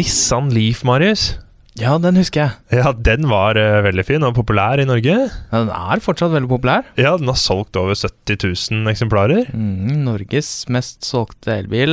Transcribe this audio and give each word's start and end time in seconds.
Nissan 0.00 0.48
Leaf, 0.54 0.80
Marius. 0.86 1.34
Ja, 1.78 1.94
den 2.00 2.16
husker 2.18 2.40
jeg. 2.40 2.80
Ja, 2.80 2.90
den 2.96 3.28
var 3.30 3.58
uh, 3.60 3.82
veldig 3.84 4.04
fin 4.08 4.24
og 4.26 4.32
populær 4.36 4.80
i 4.80 4.86
Norge. 4.88 5.16
Ja, 5.28 5.60
Den 5.60 5.70
er 5.74 6.00
fortsatt 6.02 6.32
veldig 6.32 6.48
populær. 6.50 6.86
Ja, 6.98 7.14
den 7.20 7.28
har 7.28 7.38
solgt 7.38 7.76
over 7.76 7.94
70 7.94 8.40
000 8.72 8.90
eksemplarer. 8.90 9.50
Mm, 9.52 10.00
Norges 10.06 10.50
mest 10.72 11.04
solgte 11.06 11.58
elbil 11.60 11.92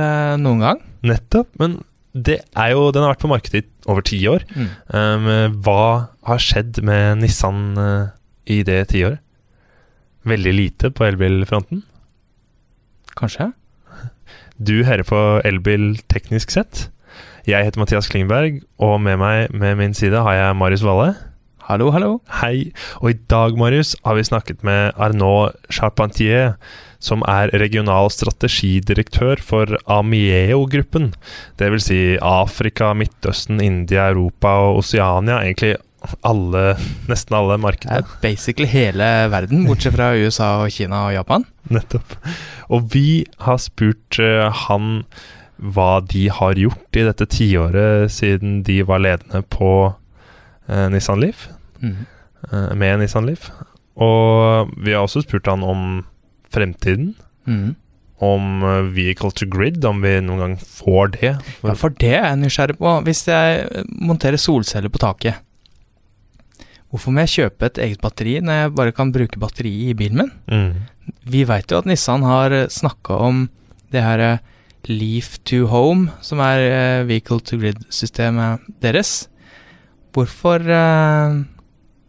uh, 0.00 0.38
noen 0.40 0.62
gang. 0.64 0.82
Nettopp. 1.06 1.50
Men 1.60 1.80
det 2.14 2.40
er 2.54 2.72
jo, 2.72 2.88
den 2.94 3.04
har 3.04 3.16
vært 3.16 3.24
på 3.26 3.30
markedet 3.30 3.64
i 3.64 3.68
over 3.90 4.06
ti 4.06 4.20
år. 4.30 4.46
Mm. 4.54 4.68
Um, 4.94 5.30
hva 5.66 5.82
har 6.30 6.42
skjedd 6.42 6.80
med 6.86 7.24
Nissan 7.24 7.64
uh, 7.78 8.10
i 8.46 8.62
det 8.66 8.84
tiåret? 8.94 9.22
Veldig 10.28 10.54
lite 10.54 10.92
på 10.94 11.06
elbilfronten. 11.06 11.82
Kanskje? 13.18 13.50
Du 14.58 14.82
hører 14.86 15.06
på 15.06 15.18
Elbil 15.46 15.92
teknisk 16.10 16.52
sett. 16.54 16.88
Jeg 17.48 17.64
heter 17.64 17.80
Mathias 17.80 18.10
Klingberg, 18.12 18.58
og 18.76 18.98
med 19.00 19.16
meg 19.22 19.54
med 19.56 19.78
min 19.80 19.94
side 19.96 20.20
har 20.20 20.34
jeg 20.36 20.56
Marius 20.60 20.82
Valle. 20.84 21.14
Hallo, 21.64 21.86
hallo. 21.94 22.10
Hei. 22.42 22.74
Og 23.00 23.14
i 23.14 23.16
dag, 23.32 23.56
Marius, 23.56 23.94
har 24.04 24.18
vi 24.18 24.24
snakket 24.28 24.60
med 24.68 24.92
Arnaud 25.00 25.56
Charpentier, 25.72 26.58
som 27.00 27.24
er 27.24 27.48
regional 27.56 28.10
strategidirektør 28.12 29.40
for 29.40 29.72
Amieo-gruppen. 29.88 31.14
Det 31.56 31.70
vil 31.72 31.80
si 31.80 32.00
Afrika, 32.20 32.90
Midtøsten, 32.92 33.62
India, 33.64 34.10
Europa 34.12 34.52
og 34.66 34.82
Oseania. 34.82 35.40
Egentlig 35.40 35.78
alle, 36.28 36.76
nesten 37.08 37.38
alle 37.38 37.56
Det 37.56 37.64
markedene. 37.64 38.02
er 38.02 38.20
basically 38.20 38.68
hele 38.68 39.08
verden, 39.32 39.64
bortsett 39.64 39.96
fra 39.96 40.12
USA, 40.20 40.50
og 40.66 40.76
Kina 40.76 41.06
og 41.08 41.16
Japan. 41.16 41.48
Nettopp. 41.72 42.12
Og 42.68 42.92
vi 42.92 43.24
har 43.40 43.56
spurt 43.56 44.20
uh, 44.20 44.52
han 44.68 45.04
hva 45.58 46.00
de 46.06 46.28
har 46.30 46.54
gjort 46.54 46.96
i 46.96 47.02
dette 47.06 47.26
tiåret 47.26 48.10
siden 48.14 48.60
de 48.66 48.80
var 48.86 49.00
ledende 49.02 49.42
på 49.50 49.70
eh, 50.68 50.88
Nissan 50.92 51.20
Leaf, 51.22 51.48
Mm. 51.82 51.96
eh, 52.52 52.74
med 52.74 52.98
Nissan 53.00 53.26
Leaf. 53.26 53.50
Og 53.98 54.70
vi 54.78 54.92
har 54.94 55.02
også 55.06 55.22
spurt 55.24 55.46
han 55.46 55.62
om 55.62 56.04
fremtiden. 56.50 57.12
Mm. 57.46 57.74
Om 58.22 58.62
eh, 58.66 58.88
vehicle 58.94 59.30
to 59.30 59.46
grid, 59.46 59.84
om 59.86 60.00
vi 60.02 60.16
noen 60.20 60.38
gang 60.42 60.56
får 60.58 61.12
det. 61.18 61.32
Ja, 61.62 61.74
for 61.78 61.90
det 61.90 62.12
er 62.18 62.24
jeg 62.32 62.40
nysgjerrig 62.44 62.78
på. 62.78 62.94
Hvis 63.06 63.24
jeg 63.30 63.66
eh, 63.70 63.84
monterer 64.02 64.38
solceller 64.42 64.90
på 64.90 64.98
taket, 65.02 65.38
hvorfor 66.90 67.12
må 67.12 67.20
jeg 67.26 67.34
kjøpe 67.36 67.68
et 67.68 67.78
eget 67.84 68.00
batteri 68.02 68.38
når 68.40 68.62
jeg 68.62 68.74
bare 68.78 68.94
kan 68.96 69.10
bruke 69.12 69.38
batteriet 69.42 69.90
i 69.92 69.96
bilen 69.98 70.22
min? 70.22 70.32
Mm. 70.48 71.12
Vi 71.28 71.42
veit 71.48 71.70
jo 71.72 71.78
at 71.82 71.88
Nissan 71.88 72.24
har 72.26 72.54
snakka 72.72 73.18
om 73.28 73.46
det 73.92 74.02
her 74.04 74.22
eh, 74.24 74.38
Leaf 74.86 75.38
to 75.44 75.66
Home, 75.66 76.10
som 76.22 76.38
er 76.38 76.64
eh, 76.64 77.08
vehicle 77.08 77.40
to 77.40 77.58
grid-systemet 77.58 78.60
deres. 78.82 79.28
Hvorfor 80.12 80.62
eh, 80.64 81.44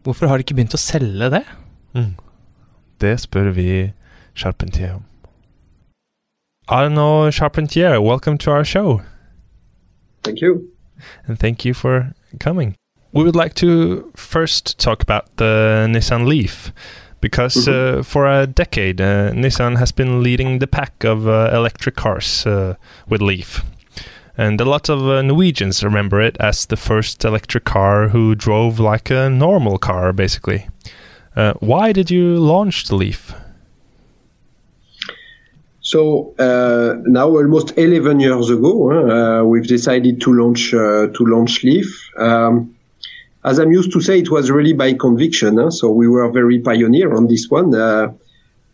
Hvorfor 0.03 0.27
har 0.27 0.37
de 0.37 0.45
ikke 0.45 0.55
begynt 0.55 0.73
å 0.73 0.79
selge 0.79 1.27
det? 1.33 1.43
Mm. 1.93 2.13
Det 3.01 3.17
spør 3.19 3.51
vi 3.51 3.91
Charpentier 4.35 4.93
om. 4.95 5.03
Arnaud 6.69 7.31
Charpentier, 7.31 7.99
welcome 7.99 8.37
to 8.37 8.51
our 8.51 8.63
show. 8.63 9.01
Thank 10.23 10.41
you. 10.41 10.69
and 11.27 11.39
thank 11.39 11.65
you 11.65 11.73
for 11.73 12.13
coming. 12.39 12.75
We 13.11 13.23
would 13.23 13.35
like 13.35 13.55
to 13.55 14.11
first 14.15 14.77
talk 14.77 15.01
about 15.01 15.25
the 15.37 15.87
Nissan 15.89 16.27
Leaf 16.27 16.71
because 17.21 17.67
uh, 17.67 18.01
for 18.03 18.27
a 18.27 18.47
decade 18.47 19.01
uh, 19.01 19.31
Nissan 19.31 19.77
has 19.77 19.91
been 19.91 20.23
leading 20.23 20.59
the 20.59 20.67
pack 20.67 21.03
of 21.03 21.27
uh, 21.27 21.51
electric 21.53 21.95
cars 21.95 22.45
uh, 22.45 22.75
with 23.07 23.21
Leaf. 23.21 23.63
And 24.37 24.61
a 24.61 24.65
lot 24.65 24.87
of 24.87 25.05
uh, 25.05 25.21
Norwegians 25.21 25.83
remember 25.83 26.21
it 26.21 26.37
as 26.39 26.65
the 26.65 26.77
first 26.77 27.25
electric 27.25 27.65
car 27.65 28.07
who 28.07 28.35
drove 28.35 28.79
like 28.79 29.09
a 29.09 29.29
normal 29.29 29.77
car, 29.77 30.13
basically. 30.13 30.69
Uh, 31.35 31.53
why 31.59 31.91
did 31.91 32.09
you 32.09 32.37
launch 32.37 32.85
the 32.85 32.95
Leaf? 32.95 33.33
So 35.81 36.33
uh, 36.39 37.01
now, 37.05 37.27
almost 37.29 37.77
11 37.77 38.19
years 38.19 38.49
ago, 38.49 38.91
uh, 38.91 39.43
we've 39.43 39.67
decided 39.67 40.21
to 40.21 40.33
launch 40.33 40.73
uh, 40.73 41.07
to 41.07 41.25
launch 41.25 41.63
Leaf. 41.63 42.09
Um, 42.17 42.75
as 43.43 43.59
I'm 43.59 43.71
used 43.71 43.91
to 43.93 44.01
say, 44.01 44.19
it 44.19 44.29
was 44.29 44.51
really 44.51 44.73
by 44.73 44.93
conviction. 44.93 45.57
huh? 45.57 45.71
So 45.71 45.89
we 45.91 46.07
were 46.07 46.29
very 46.31 46.59
pioneer 46.59 47.13
on 47.13 47.27
this 47.27 47.47
one. 47.49 47.73
Uh, 47.73 48.13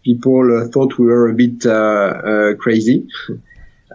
people 0.04 0.58
uh, 0.58 0.68
thought 0.70 0.98
we 0.98 1.06
were 1.06 1.30
a 1.30 1.34
bit 1.34 1.66
uh, 1.66 1.70
uh, 1.72 2.56
crazy, 2.56 3.08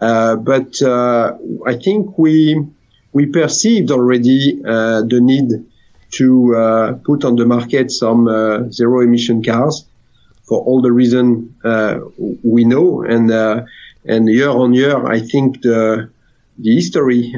uh, 0.01 0.37
but 0.37 0.81
uh, 0.83 1.37
I 1.67 1.75
think 1.77 2.19
we 2.19 2.65
we 3.13 3.27
perceived 3.27 3.91
already 3.91 4.61
uh, 4.65 5.03
the 5.03 5.21
need 5.21 5.51
to 6.13 6.57
uh, 6.57 6.93
put 7.05 7.25
on 7.25 7.37
the 7.37 7.47
market 7.47 7.91
some 7.91 8.29
uh, 8.29 8.69
zero 8.71 9.01
emission 9.01 9.43
cars 9.43 9.87
for 10.45 10.61
all 10.63 10.83
the 10.83 10.93
reason 10.93 11.55
uh, 11.65 11.99
we 12.43 12.65
know 12.65 13.03
and 13.03 13.31
uh, 13.31 13.63
and 14.05 14.29
year 14.29 14.51
on 14.51 14.75
year 14.75 15.07
I 15.07 15.21
think 15.21 15.63
the 15.63 16.11
the 16.59 16.75
history 16.75 17.33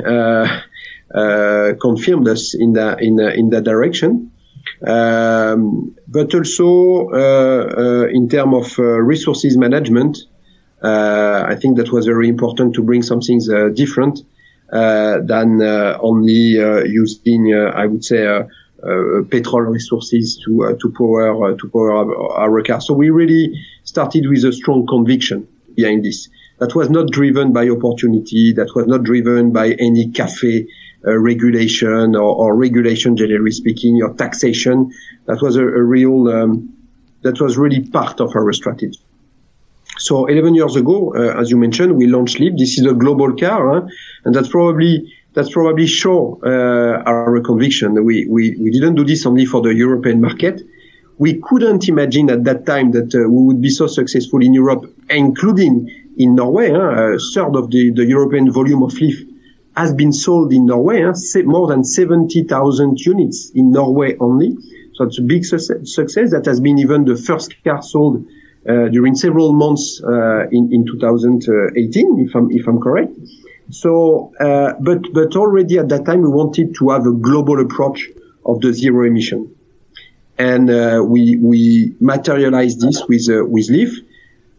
confirmed 1.81 2.29
us 2.29 2.55
in 2.55 2.73
that 2.73 3.03
in 3.03 3.21
uh, 3.21 3.29
in 3.29 3.51
that 3.51 3.65
direction 3.65 4.31
um, 4.87 5.95
but 6.09 6.35
also 6.35 7.09
uh, 7.11 7.15
uh, 7.15 8.07
in 8.09 8.29
terms 8.29 8.55
of 8.55 8.79
uh, 8.79 8.83
resources 8.83 9.57
management 9.57 10.19
uh, 10.83 11.45
I 11.47 11.55
think 11.55 11.77
that 11.77 11.93
was 11.93 12.07
very 12.07 12.29
important 12.29 12.75
to 12.75 12.83
bring 12.83 13.03
some 13.03 13.21
things 13.21 13.49
uh, 13.49 13.69
different 13.75 14.21
uh, 14.73 15.19
than 15.23 15.61
uh, 15.63 15.99
only 16.01 16.59
uh, 16.59 16.83
using 16.85 17.53
uh, 17.55 17.71
I 17.77 17.87
would 17.87 18.05
say 18.05 18.27
uh, 18.27 18.45
uh, 18.83 19.23
petrol 19.31 19.63
resources 19.63 20.43
to 20.45 20.65
uh, 20.65 20.73
to 20.81 20.93
power 20.99 21.53
uh, 21.53 21.57
to 21.57 21.69
power 21.69 21.93
our, 21.93 22.33
our 22.41 22.63
car. 22.65 22.81
So 22.81 22.95
we 22.95 23.11
really 23.11 23.65
started 23.85 24.25
with 24.29 24.45
a 24.45 24.53
strong 24.53 24.87
conviction 24.89 25.47
behind 25.77 26.05
this. 26.05 26.29
That 26.59 26.75
was 26.75 26.91
not 26.91 27.11
driven 27.11 27.53
by 27.53 27.69
opportunity. 27.69 28.53
That 28.55 28.75
was 28.75 28.87
not 28.89 29.05
driven 29.05 29.53
by 29.53 29.73
any 29.79 30.11
CAFE 30.11 30.67
uh, 31.07 31.19
regulation 31.19 32.15
or, 32.15 32.35
or 32.37 32.57
regulation, 32.57 33.17
generally 33.17 33.51
speaking, 33.51 34.01
or 34.03 34.15
taxation. 34.15 34.93
That 35.27 35.43
was 35.43 35.57
a, 35.57 35.63
a 35.63 35.83
real. 35.83 36.29
Um, 36.29 36.73
that 37.23 37.41
was 37.41 37.57
really 37.57 37.81
part 37.81 38.21
of 38.21 38.35
our 38.35 38.53
strategy. 38.53 38.99
So 39.99 40.27
11 40.27 40.55
years 40.55 40.77
ago, 40.77 41.15
uh, 41.15 41.41
as 41.41 41.51
you 41.51 41.57
mentioned, 41.57 41.97
we 41.97 42.07
launched 42.07 42.41
Leaf. 42.41 42.55
This 42.57 42.79
is 42.79 42.87
a 42.87 42.95
global 42.95 43.35
car, 43.37 43.73
huh? 43.73 43.89
and 44.25 44.35
that's 44.35 44.49
probably 44.49 45.13
that's 45.35 45.51
probably 45.51 45.87
show 45.87 46.41
uh, 46.45 47.03
our 47.07 47.41
conviction. 47.41 48.05
We, 48.05 48.27
we 48.27 48.57
we 48.59 48.71
didn't 48.71 48.95
do 48.95 49.05
this 49.05 49.27
only 49.27 49.47
for 49.47 49.61
the 49.61 49.75
European 49.75 50.21
market. 50.21 50.63
We 51.19 51.41
couldn't 51.43 51.89
imagine 51.89 52.31
at 52.31 52.45
that 52.45 52.67
time 52.67 52.93
that 52.93 53.15
uh, 53.15 53.29
we 53.29 53.45
would 53.47 53.61
be 53.61 53.71
so 53.71 53.87
successful 53.87 54.43
in 54.43 54.55
Europe, 54.55 54.85
including 55.11 55.91
in 56.17 56.35
Norway. 56.35 56.71
Huh? 56.71 57.15
A 57.15 57.19
third 57.35 57.55
of 57.55 57.71
the, 57.71 57.91
the 57.91 58.05
European 58.05 58.51
volume 58.51 58.83
of 58.83 58.93
Leaf 58.95 59.23
has 59.77 59.95
been 59.95 60.13
sold 60.13 60.53
in 60.53 60.67
Norway. 60.67 61.03
More 61.45 61.67
than 61.67 61.85
70,000 61.85 63.01
units 63.01 63.51
in 63.55 63.71
Norway 63.71 64.17
only. 64.19 64.57
So 64.95 65.05
it's 65.05 65.19
a 65.19 65.23
big 65.23 65.45
success, 65.45 65.95
success. 65.95 66.31
That 66.31 66.45
has 66.47 66.61
been 66.61 66.79
even 66.79 67.05
the 67.05 67.17
first 67.17 67.55
car 67.65 67.83
sold 67.83 68.25
uh, 68.69 68.89
during 68.89 69.15
several 69.15 69.53
months 69.53 70.01
uh, 70.05 70.47
in 70.51 70.73
in 70.73 70.87
2018, 70.87 72.27
if 72.29 72.35
I'm 72.35 72.51
if 72.51 72.67
I'm 72.69 72.81
correct. 72.81 73.13
So, 73.71 74.33
uh, 74.39 74.75
but 74.81 75.01
but 75.15 75.35
already 75.35 75.79
at 75.79 75.89
that 75.89 76.05
time 76.05 76.21
we 76.23 76.29
wanted 76.29 76.75
to 76.79 76.91
have 76.91 77.07
a 77.07 77.13
global 77.13 77.61
approach 77.61 78.09
of 78.45 78.61
the 78.61 78.73
zero 78.73 79.07
emission, 79.07 79.55
and 80.39 80.71
uh, 80.71 81.03
we 81.05 81.39
we 81.39 81.95
materialized 82.01 82.81
this 82.81 83.03
with 83.09 83.29
uh, 83.31 83.45
with 83.47 83.71
Leaf, 83.71 83.99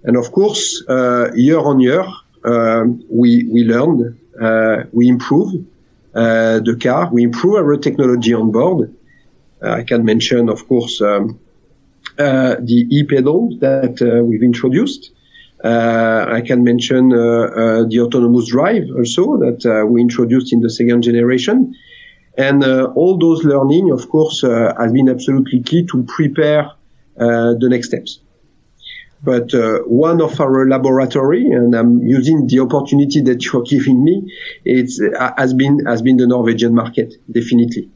and 0.04 0.18
of 0.18 0.32
course 0.32 0.84
uh, 0.90 1.32
year 1.36 1.60
on 1.60 1.80
year 1.80 2.04
um, 2.44 3.04
we 3.10 3.48
we 3.52 3.64
learned, 3.64 4.18
we 4.92 5.08
improve 5.08 5.66
uh, 6.16 6.60
the 6.60 6.78
car, 6.82 7.10
we 7.12 7.24
improve 7.24 7.56
our 7.56 7.78
technology 7.78 8.34
on 8.34 8.52
board. 8.52 8.94
Uh, 9.62 9.72
I 9.72 9.84
can 9.84 10.04
mention, 10.06 10.50
of 10.50 10.68
course. 10.68 11.02
Um, 11.02 11.40
uh, 12.20 12.56
the 12.60 12.86
e-pedal 12.92 13.58
that 13.60 14.02
uh, 14.02 14.24
we've 14.24 14.44
introduced. 14.44 15.12
Uh, 15.64 16.26
I 16.30 16.42
can 16.42 16.64
mention 16.64 17.14
uh, 17.14 17.18
uh, 17.18 17.84
the 17.88 18.02
autonomous 18.02 18.50
drive 18.50 18.84
also 18.96 19.38
that 19.38 19.66
uh, 19.66 19.86
we 19.88 20.02
introduced 20.02 20.52
in 20.52 20.60
the 20.60 20.70
second 20.70 21.04
generation. 21.04 21.74
And 22.38 22.64
uh, 22.64 22.92
all 22.96 23.18
those 23.18 23.44
learning, 23.44 23.92
of 23.92 24.10
course, 24.10 24.44
uh, 24.44 24.74
has 24.78 24.92
been 24.92 25.08
absolutely 25.08 25.62
key 25.64 25.88
to 25.88 26.04
prepare 26.04 26.66
uh, 27.18 27.54
the 27.60 27.68
next 27.70 27.88
steps. 27.88 28.20
But 29.24 29.54
uh, 29.54 29.80
one 29.80 30.22
of 30.22 30.40
our 30.42 30.68
laboratory, 30.68 31.50
and 31.50 31.74
I'm 31.74 32.00
using 32.02 32.48
the 32.48 32.60
opportunity 32.60 33.22
that 33.22 33.46
you're 33.46 33.64
giving 33.64 34.04
me, 34.04 34.30
it's 34.66 35.02
uh, 35.02 35.34
has 35.38 35.54
been 35.54 35.86
has 35.86 36.02
been 36.02 36.18
the 36.18 36.28
Norwegian 36.28 36.76
market 36.76 37.14
definitely, 37.32 37.90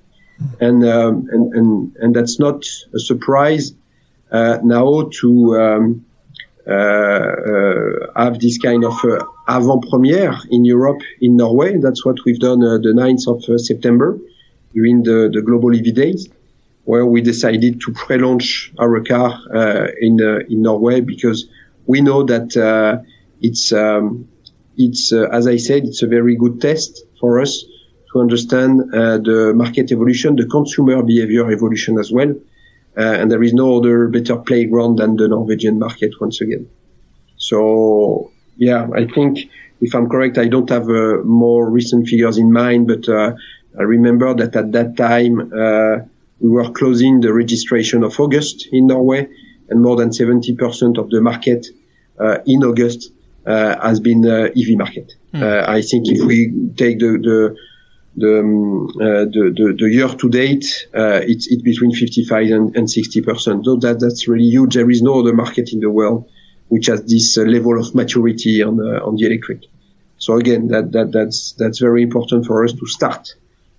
and 0.62 0.86
um, 0.86 1.28
and 1.32 1.54
and 1.54 1.96
and 1.98 2.16
that's 2.16 2.40
not 2.40 2.64
a 2.96 3.00
surprise 3.00 3.74
uh, 4.32 4.60
now 4.64 5.10
to 5.20 5.58
um, 5.58 6.06
have 8.16 8.40
this 8.40 8.58
kind 8.58 8.86
of 8.86 8.94
avant-première 9.50 10.38
in 10.50 10.64
Europe, 10.64 11.02
in 11.20 11.36
Norway. 11.36 11.78
That's 11.78 12.06
what 12.06 12.24
we've 12.26 12.40
done 12.40 12.60
the 12.60 12.94
9th 12.96 13.28
of 13.28 13.62
September 13.62 14.18
during 14.74 15.04
the, 15.04 15.30
the 15.34 15.42
Global 15.42 15.74
EV 15.74 15.94
Days 15.94 16.28
where 16.88 17.06
we 17.06 17.20
decided 17.22 17.82
to 17.82 17.92
pre-launch 17.92 18.72
our 18.80 19.02
car 19.04 19.30
uh, 19.54 19.88
in 20.00 20.14
uh, 20.22 20.40
in 20.52 20.62
Norway 20.62 21.02
because 21.02 21.40
we 21.86 22.00
know 22.02 22.24
that 22.24 22.56
uh, 22.56 22.98
it's 23.42 23.74
um, 23.74 24.28
it's 24.78 25.12
as 25.12 25.48
I 25.48 25.58
said 25.58 25.84
it's 25.84 26.02
a 26.02 26.08
very 26.08 26.36
good 26.36 26.62
test 26.62 26.92
for 27.20 27.42
us 27.42 27.54
to 28.14 28.22
understand 28.22 28.72
the 29.30 29.52
market 29.54 29.92
evolution, 29.92 30.38
the 30.38 30.46
consumer 30.46 31.04
behavior 31.04 31.52
evolution 31.52 32.00
as 32.00 32.10
well. 32.18 32.34
and 32.96 33.30
there 33.32 33.44
is 33.48 33.54
no 33.54 33.68
other 33.78 34.08
better 34.08 34.38
playground 34.50 34.94
than 35.00 35.18
the 35.18 35.28
Norwegian 35.28 35.78
market 35.86 36.12
once 36.24 36.38
again. 36.46 36.66
So 37.50 37.60
yeah, 38.68 38.88
I 39.02 39.04
think 39.16 39.32
if 39.82 39.94
I'm 39.96 40.08
correct, 40.14 40.38
I 40.38 40.48
don't 40.48 40.70
have 40.70 40.88
uh, 40.90 41.18
more 41.24 41.70
recent 41.70 42.08
figures 42.08 42.38
in 42.38 42.50
mind, 42.52 42.88
but 42.88 43.04
uh, 43.08 43.34
I 43.80 43.84
remember 43.84 44.34
that 44.40 44.56
at 44.56 44.72
that 44.72 44.96
time 44.98 45.34
uh, 45.54 45.96
we 46.40 46.50
were 46.50 46.70
closing 46.72 47.22
the 47.22 47.34
registration 47.34 48.04
of 48.04 48.20
August 48.20 48.68
in 48.72 48.88
Norway, 48.88 49.28
and 49.70 49.82
more 49.82 49.96
than 49.96 50.10
70% 50.10 50.98
of 50.98 51.10
the 51.10 51.22
market 51.22 51.68
uh, 52.20 52.40
in 52.46 52.64
August 52.64 53.12
uh, 53.46 53.80
has 53.82 54.00
been 54.00 54.26
uh, 54.26 54.50
EV 54.56 54.78
market. 54.78 55.14
Mm. 55.34 55.70
I 55.70 55.82
think 55.82 56.08
if 56.08 56.26
we 56.26 56.52
take 56.76 57.00
the 57.00 57.18
the 57.18 57.56
the, 58.20 58.40
um, 58.40 58.88
uh, 58.88 59.26
the, 59.30 59.54
the, 59.56 59.76
the, 59.78 59.90
year 59.92 60.08
to 60.08 60.28
date, 60.28 60.66
uh, 60.96 61.22
it's, 61.22 61.46
it's 61.52 61.62
between 61.62 61.92
55 61.92 62.48
and, 62.48 62.76
and 62.76 62.90
60 62.90 63.22
percent. 63.22 63.66
So 63.66 63.76
that, 63.76 64.00
that's 64.00 64.28
really 64.28 64.50
huge. 64.50 64.74
There 64.74 64.90
is 64.90 65.04
no 65.04 65.20
other 65.20 65.34
market 65.34 65.72
in 65.72 65.82
the 65.82 65.92
world 65.92 66.28
which 66.70 66.88
has 66.88 67.04
this 67.04 67.38
uh, 67.38 67.44
level 67.44 67.80
of 67.80 67.94
maturity 67.94 68.64
on, 68.64 68.80
on 68.80 69.18
the 69.18 69.28
electric. 69.28 69.66
So 70.18 70.36
again, 70.36 70.70
that, 70.70 70.94
that, 70.94 71.12
that's, 71.12 71.54
that's 71.60 71.78
very 71.78 72.02
important 72.02 72.48
for 72.48 72.66
us 72.66 72.74
to 72.74 72.88
start 72.88 73.36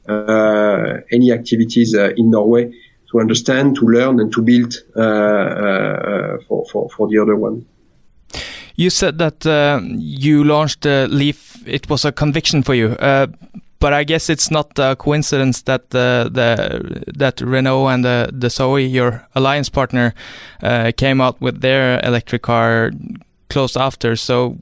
any 0.09 1.33
activities 1.33 1.95
uh, 1.95 2.11
in 2.17 2.31
Norway 2.31 2.73
to 3.11 3.21
understand, 3.21 3.77
to 3.77 3.87
learn, 3.87 4.21
and 4.21 4.33
to 4.33 4.43
build 4.43 4.75
uh, 4.97 6.39
for, 6.47 6.65
for, 6.71 6.91
for 6.91 7.09
the 7.09 7.19
other 7.19 7.37
one. 7.37 7.65
You 8.77 8.91
said 8.91 9.19
that 9.19 9.45
you 9.99 10.45
launched 10.45 10.85
Leaf. 10.85 11.67
It 11.67 11.89
was 11.89 12.05
a 12.05 12.13
conviction 12.13 12.63
for 12.63 12.75
you 12.75 12.97
but 13.81 13.93
I 13.93 14.05
guess 14.05 14.29
it's 14.29 14.51
not 14.51 14.79
a 14.79 14.97
coincidence 14.97 15.63
that 15.63 15.91
the, 15.91 16.29
the 16.33 17.03
that 17.17 17.41
Renault 17.41 17.89
and 17.89 18.05
the 18.05 18.31
the 18.33 18.51
Zoe, 18.51 18.85
your 18.85 19.27
alliance 19.35 19.69
partner, 19.69 20.15
uh, 20.63 20.93
came 20.97 21.21
out 21.21 21.41
with 21.41 21.61
their 21.61 22.01
electric 22.05 22.43
car 22.43 22.91
close 23.51 23.77
after. 23.77 24.17
So, 24.17 24.59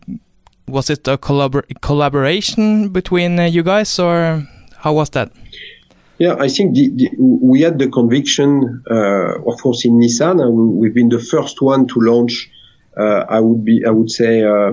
was 0.69 0.91
it 0.91 1.09
a 1.09 1.17
collabor 1.17 1.63
collaboration 1.81 2.91
between 2.91 3.39
uh, 3.39 3.45
you 3.45 3.63
guys, 3.63 3.99
or 3.99 4.47
how 4.87 4.93
was 4.93 5.11
that? 5.11 5.33
Yeah, 6.19 6.37
I 6.39 6.49
think 6.49 6.77
the, 6.77 6.85
the, 6.99 7.09
we 7.19 7.63
had 7.63 7.77
the 7.81 7.89
conviction, 7.89 8.85
uh, 8.89 9.51
of 9.51 9.61
course, 9.61 9.85
in 9.85 9.95
Nissan. 9.99 10.41
and 10.41 10.55
we've 10.79 10.95
been 10.95 11.09
the 11.09 11.19
first 11.19 11.61
one 11.61 11.89
to 11.89 11.97
launch. 12.01 12.49
Uh, 12.97 13.25
I 13.29 13.41
would 13.41 13.65
be, 13.65 13.85
I 13.85 13.91
would 13.91 14.11
say, 14.11 14.45
uh, 14.45 14.71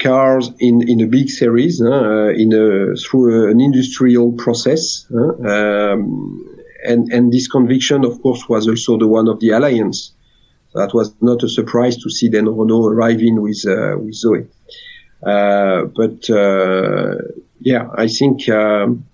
cars 0.00 0.50
in 0.58 0.76
in 0.92 1.00
a 1.00 1.06
big 1.06 1.28
series, 1.30 1.80
uh, 1.80 2.30
in 2.42 2.52
a 2.52 2.96
through 2.96 3.50
an 3.52 3.60
industrial 3.60 4.32
process. 4.32 5.06
Um, 5.54 6.08
and 6.90 7.12
and 7.12 7.32
this 7.32 7.46
conviction, 7.46 8.04
of 8.04 8.20
course, 8.22 8.42
was 8.48 8.66
also 8.68 8.98
the 8.98 9.06
one 9.18 9.28
of 9.28 9.38
the 9.38 9.50
alliance. 9.50 9.98
That 10.74 10.92
was 10.92 11.14
not 11.20 11.44
a 11.44 11.48
surprise 11.48 11.96
to 12.02 12.10
see 12.10 12.28
then 12.28 12.46
Renault 12.46 12.88
arriving 12.88 13.40
with 13.40 13.62
uh, 13.66 13.96
with 14.02 14.14
Zoe. 14.14 14.48
Uh, 15.22 15.84
but 15.96 16.28
yeah, 17.60 17.88
I 17.96 18.08
think 18.08 18.48
um, 18.48 19.04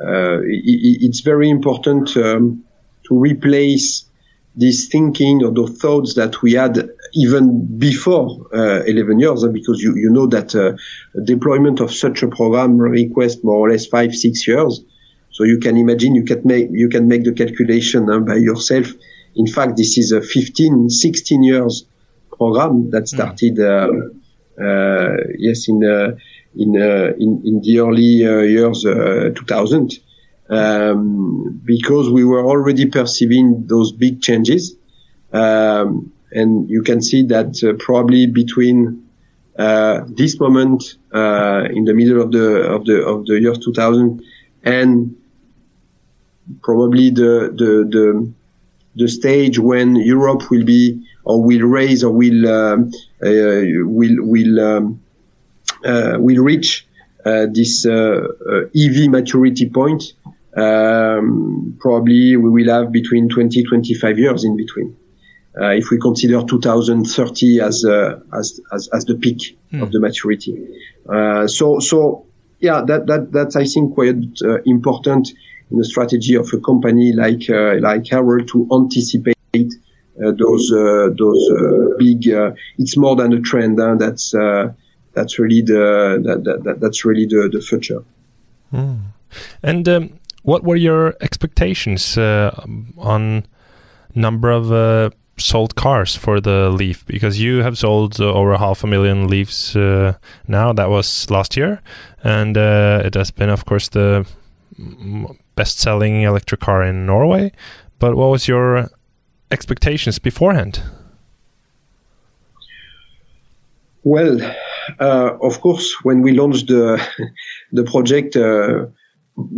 uh, 0.00 0.40
it, 0.42 1.02
it's 1.02 1.20
very 1.20 1.48
important 1.48 2.16
um, 2.16 2.64
to 3.08 3.18
replace 3.18 4.04
this 4.56 4.86
thinking 4.86 5.42
or 5.44 5.50
the 5.50 5.66
thoughts 5.66 6.14
that 6.14 6.42
we 6.42 6.52
had 6.52 6.88
even 7.14 7.78
before 7.78 8.46
uh, 8.54 8.82
11 8.84 9.20
years, 9.20 9.44
because 9.52 9.80
you, 9.80 9.94
you 9.96 10.10
know 10.10 10.26
that 10.26 10.54
uh, 10.54 10.72
deployment 11.24 11.80
of 11.80 11.92
such 11.92 12.22
a 12.22 12.28
program 12.28 12.76
requests 12.78 13.42
more 13.42 13.56
or 13.56 13.70
less 13.70 13.86
five, 13.86 14.14
six 14.14 14.46
years. 14.46 14.84
So 15.30 15.44
you 15.44 15.58
can 15.58 15.76
imagine 15.76 16.14
you 16.14 16.24
can 16.24 16.42
make, 16.44 16.68
you 16.70 16.88
can 16.88 17.08
make 17.08 17.24
the 17.24 17.32
calculation 17.32 18.08
uh, 18.08 18.20
by 18.20 18.36
yourself. 18.36 18.92
In 19.34 19.46
fact, 19.46 19.76
this 19.76 19.98
is 19.98 20.12
a 20.12 20.22
15, 20.22 20.90
16 20.90 21.42
years 21.42 21.84
program 22.36 22.90
that 22.90 23.02
hmm. 23.10 23.16
started, 23.16 23.58
uh, 23.58 23.88
yes, 24.58 25.68
in, 25.68 25.82
in, 26.56 26.80
uh, 26.80 27.12
in, 27.18 27.42
in 27.44 27.60
the 27.62 27.80
early 27.80 28.26
uh, 28.26 28.40
years 28.42 28.84
uh, 28.86 29.30
2000 29.34 29.98
um, 30.50 31.60
because 31.64 32.10
we 32.10 32.24
were 32.24 32.44
already 32.44 32.86
perceiving 32.86 33.66
those 33.66 33.92
big 33.92 34.20
changes. 34.20 34.76
Um, 35.32 36.12
and 36.32 36.68
you 36.68 36.82
can 36.82 37.00
see 37.00 37.22
that 37.26 37.62
uh, 37.64 37.74
probably 37.78 38.26
between 38.26 39.08
uh, 39.58 40.00
this 40.08 40.38
moment 40.40 40.82
uh, 41.12 41.64
in 41.70 41.84
the 41.84 41.94
middle 41.94 42.20
of 42.20 42.32
the 42.32 42.62
of 42.62 42.84
the 42.86 43.04
of 43.04 43.24
the 43.26 43.40
year 43.40 43.54
2000 43.54 44.20
and 44.64 45.16
probably 46.62 47.10
the 47.10 47.52
the 47.56 47.86
the 47.88 48.32
the 48.96 49.08
stage 49.08 49.58
when 49.58 49.94
Europe 49.96 50.50
will 50.50 50.64
be 50.64 51.06
or 51.24 51.42
will 51.42 51.62
raise 51.62 52.04
or 52.04 52.12
will 52.12 52.48
um, 52.48 52.90
will 53.20 54.16
will 54.20 54.60
um, 54.60 55.00
uh, 55.84 56.16
will 56.18 56.42
reach 56.42 56.86
uh, 57.24 57.46
this 57.50 57.86
uh, 57.86 58.20
EV 58.76 59.08
maturity 59.08 59.68
point, 59.70 60.12
um, 60.56 61.76
probably 61.80 62.36
we 62.36 62.50
will 62.50 62.70
have 62.70 62.92
between 62.92 63.28
20, 63.28 63.64
25 63.64 64.18
years 64.18 64.44
in 64.44 64.56
between. 64.56 64.94
Uh, 65.58 65.70
if 65.70 65.90
we 65.90 65.98
consider 65.98 66.42
2030 66.42 67.60
as 67.60 67.84
uh, 67.84 68.18
as, 68.36 68.60
as, 68.72 68.88
as 68.92 69.04
the 69.04 69.14
peak 69.14 69.56
hmm. 69.70 69.82
of 69.82 69.92
the 69.92 70.00
maturity. 70.00 70.66
Uh, 71.08 71.46
so 71.46 71.78
so 71.78 72.26
yeah, 72.58 72.82
that 72.84 73.06
that 73.06 73.30
that's 73.30 73.54
I 73.54 73.64
think 73.64 73.94
quite 73.94 74.16
important 74.66 75.30
in 75.70 75.78
the 75.78 75.84
strategy 75.84 76.34
of 76.34 76.52
a 76.52 76.58
company 76.58 77.12
like 77.12 77.48
like 77.48 78.08
Harold 78.08 78.48
to 78.48 78.68
anticipate 78.72 79.72
those 80.16 80.70
those 81.18 81.50
big. 81.98 82.26
it's 82.78 82.96
more 82.96 83.16
than 83.16 83.32
a 83.32 83.40
trend. 83.40 83.78
Huh? 83.80 83.96
That's 83.98 84.34
that's 85.14 85.38
really 85.38 85.62
the 85.62 86.20
that, 86.24 86.62
that, 86.64 86.80
that's 86.80 87.04
really 87.04 87.26
the, 87.26 87.48
the 87.52 87.60
future. 87.60 88.02
Mm. 88.72 89.00
And 89.62 89.88
um, 89.88 90.20
what 90.42 90.62
were 90.62 90.76
your 90.76 91.14
expectations 91.20 92.18
uh, 92.18 92.50
on 92.98 93.46
number 94.14 94.50
of 94.50 94.70
uh, 94.70 95.10
sold 95.36 95.74
cars 95.74 96.14
for 96.16 96.40
the 96.40 96.70
Leaf? 96.70 97.06
Because 97.06 97.40
you 97.40 97.62
have 97.62 97.78
sold 97.78 98.20
uh, 98.20 98.32
over 98.32 98.56
half 98.56 98.84
a 98.84 98.86
million 98.86 99.28
Leafs 99.28 99.74
uh, 99.74 100.14
now. 100.46 100.72
That 100.72 100.90
was 100.90 101.30
last 101.30 101.56
year, 101.56 101.80
and 102.22 102.56
uh, 102.56 103.02
it 103.04 103.14
has 103.14 103.30
been, 103.30 103.48
of 103.48 103.64
course, 103.64 103.88
the 103.88 104.26
best-selling 105.56 106.22
electric 106.22 106.60
car 106.60 106.82
in 106.82 107.06
Norway. 107.06 107.52
But 107.98 108.16
what 108.16 108.30
was 108.30 108.48
your 108.48 108.90
expectations 109.54 110.18
beforehand? 110.18 110.82
Well, 114.02 114.38
uh, 115.00 115.30
of 115.40 115.60
course, 115.60 115.86
when 116.02 116.20
we 116.20 116.32
launched 116.32 116.66
the 116.68 117.00
the 117.72 117.84
project, 117.84 118.36
uh, 118.36 118.86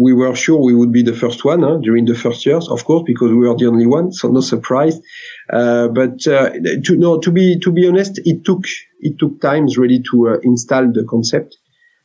we 0.04 0.12
were 0.12 0.34
sure 0.34 0.58
we 0.62 0.74
would 0.74 0.92
be 0.92 1.02
the 1.02 1.18
first 1.22 1.44
one 1.44 1.62
huh, 1.62 1.78
during 1.82 2.04
the 2.06 2.14
first 2.14 2.46
years, 2.46 2.68
of 2.68 2.84
course, 2.84 3.04
because 3.06 3.30
we 3.30 3.42
were 3.46 3.56
the 3.56 3.66
only 3.66 3.86
one, 3.86 4.12
so 4.12 4.28
no 4.28 4.40
surprise. 4.40 4.96
Uh, 5.50 5.88
but 5.88 6.26
uh, 6.28 6.50
to 6.84 6.96
no, 6.96 7.18
to 7.18 7.30
be 7.32 7.58
to 7.64 7.72
be 7.72 7.88
honest, 7.88 8.20
it 8.24 8.44
took 8.44 8.62
it 9.00 9.18
took 9.18 9.40
times 9.40 9.76
really 9.76 10.00
to 10.10 10.28
uh, 10.28 10.36
install 10.42 10.92
the 10.92 11.04
concept. 11.04 11.58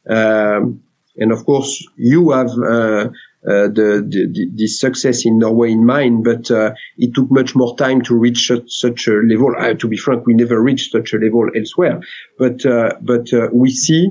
Um, 0.09 0.81
and 1.17 1.31
of 1.31 1.45
course, 1.45 1.71
you 1.97 2.31
have 2.31 2.51
uh, 2.57 3.09
the, 3.43 4.05
the, 4.07 4.49
the 4.53 4.67
success 4.67 5.25
in 5.25 5.39
Norway 5.39 5.71
in 5.71 5.85
mind, 5.85 6.23
but 6.23 6.51
uh, 6.51 6.73
it 6.97 7.13
took 7.13 7.31
much 7.31 7.55
more 7.55 7.75
time 7.75 8.01
to 8.03 8.15
reach 8.15 8.47
such, 8.47 8.63
such 8.67 9.07
a 9.07 9.13
level. 9.13 9.55
Uh, 9.57 9.73
to 9.73 9.87
be 9.87 9.97
frank, 9.97 10.25
we 10.25 10.33
never 10.33 10.61
reached 10.61 10.91
such 10.91 11.13
a 11.13 11.17
level 11.17 11.49
elsewhere. 11.55 11.99
But 12.37 12.65
uh, 12.65 12.93
but 13.01 13.33
uh, 13.33 13.47
we 13.51 13.71
see 13.71 14.09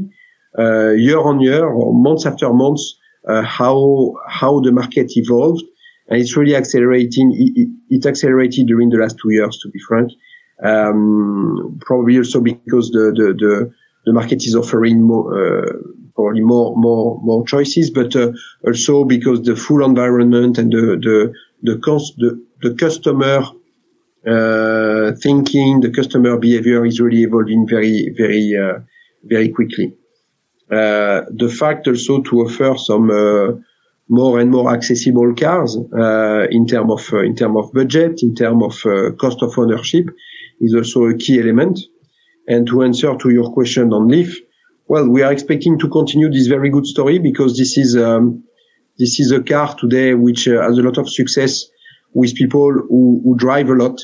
year 0.59 1.21
on 1.21 1.41
year 1.41 1.65
or 1.65 1.95
months 1.95 2.27
after 2.27 2.53
months 2.53 2.97
how 3.27 4.15
how 4.29 4.61
the 4.61 4.73
market 4.73 5.13
evolved, 5.17 5.63
and 6.09 6.21
it's 6.21 6.37
really 6.37 6.57
accelerating. 6.57 7.33
It, 7.33 7.69
it, 7.89 8.07
accelerated 8.07 8.67
during 8.67 8.89
the 8.89 8.97
last 8.99 9.17
two 9.23 9.33
years, 9.33 9.59
to 9.63 9.71
be 9.71 9.79
frank. 9.87 10.11
Um, 10.63 11.79
probably 11.81 12.19
also 12.19 12.41
because 12.41 12.91
the 12.91 13.13
the 13.15 13.35
the, 13.39 13.73
the 14.07 14.13
market 14.13 14.45
is 14.45 14.55
offering 14.57 15.03
more 15.03 15.33
probably 16.15 16.43
more 16.43 16.75
more 16.77 17.21
more 17.23 17.45
choices, 17.47 17.91
but 17.91 18.15
uh, 18.17 18.33
also 18.67 19.05
because 19.05 19.43
the 19.43 19.57
full 19.57 19.85
environment 19.85 20.59
and 20.59 20.73
the 20.73 20.99
the 21.07 21.33
the 21.63 21.75
the, 22.19 22.47
the 22.63 22.75
customer 22.75 23.43
uh, 24.27 25.11
uh, 25.11 25.17
thinking, 25.23 25.81
the 25.81 25.91
customer 25.91 26.37
behavior 26.37 26.85
is 26.85 27.01
really 27.01 27.23
evolving 27.23 27.67
very, 27.67 28.15
very, 28.17 28.55
uh, 28.57 28.81
very 29.25 29.49
quickly. 29.49 29.95
Uh, 30.71 31.23
the 31.31 31.49
fact 31.49 31.89
also 31.89 32.23
to 32.23 32.41
offer 32.43 32.77
some 32.79 33.11
uh, 33.11 33.53
more 34.09 34.39
and 34.39 34.51
more 34.51 34.73
accessible 34.73 35.35
cars 35.35 35.77
uh, 35.77 36.47
in 36.51 36.67
terms 36.67 36.93
of 36.93 37.25
in 37.25 37.35
terms 37.35 37.57
of 37.57 37.73
budget, 37.73 38.23
in 38.23 38.35
terms 38.35 38.63
of 38.63 39.19
cost 39.19 39.43
of 39.43 39.57
ownership, 39.59 40.07
is 40.61 40.75
also 40.75 41.07
a 41.07 41.17
key 41.17 41.41
element. 41.41 41.79
And 42.47 42.67
to 42.69 42.83
answer 42.83 43.17
to 43.17 43.31
your 43.31 43.53
question 43.53 43.93
on 43.93 44.09
Leaf, 44.09 44.39
well, 44.91 45.09
we 45.09 45.23
are 45.23 45.31
expecting 45.31 45.79
to 45.79 45.89
continue 45.89 46.29
this 46.29 46.49
very 46.49 46.69
good 46.69 46.85
story 46.85 47.21
because 47.21 47.57
this 47.57 47.79
is 47.79 47.97
um, 47.97 48.43
this 48.99 49.21
is 49.21 49.31
a 49.31 49.41
car 49.41 49.73
today 49.77 50.15
which 50.15 50.49
uh, 50.49 50.61
has 50.61 50.79
a 50.79 50.83
lot 50.83 50.99
of 50.99 51.09
success 51.09 51.65
with 52.13 52.35
people 52.35 52.73
who, 52.89 53.21
who 53.23 53.37
drive 53.37 53.69
a 53.71 53.75
lot. 53.75 54.01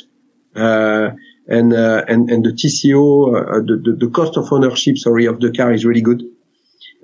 Uh, 0.54 1.10
and, 1.48 1.72
uh, 1.72 2.04
and, 2.06 2.30
and 2.30 2.44
the 2.44 2.52
TCO, 2.52 3.66
the, 3.66 3.76
the, 3.84 4.06
the, 4.06 4.10
cost 4.12 4.36
of 4.36 4.52
ownership, 4.52 4.96
sorry, 4.96 5.26
of 5.26 5.40
the 5.40 5.50
car 5.50 5.72
is 5.72 5.84
really 5.84 6.00
good. 6.00 6.22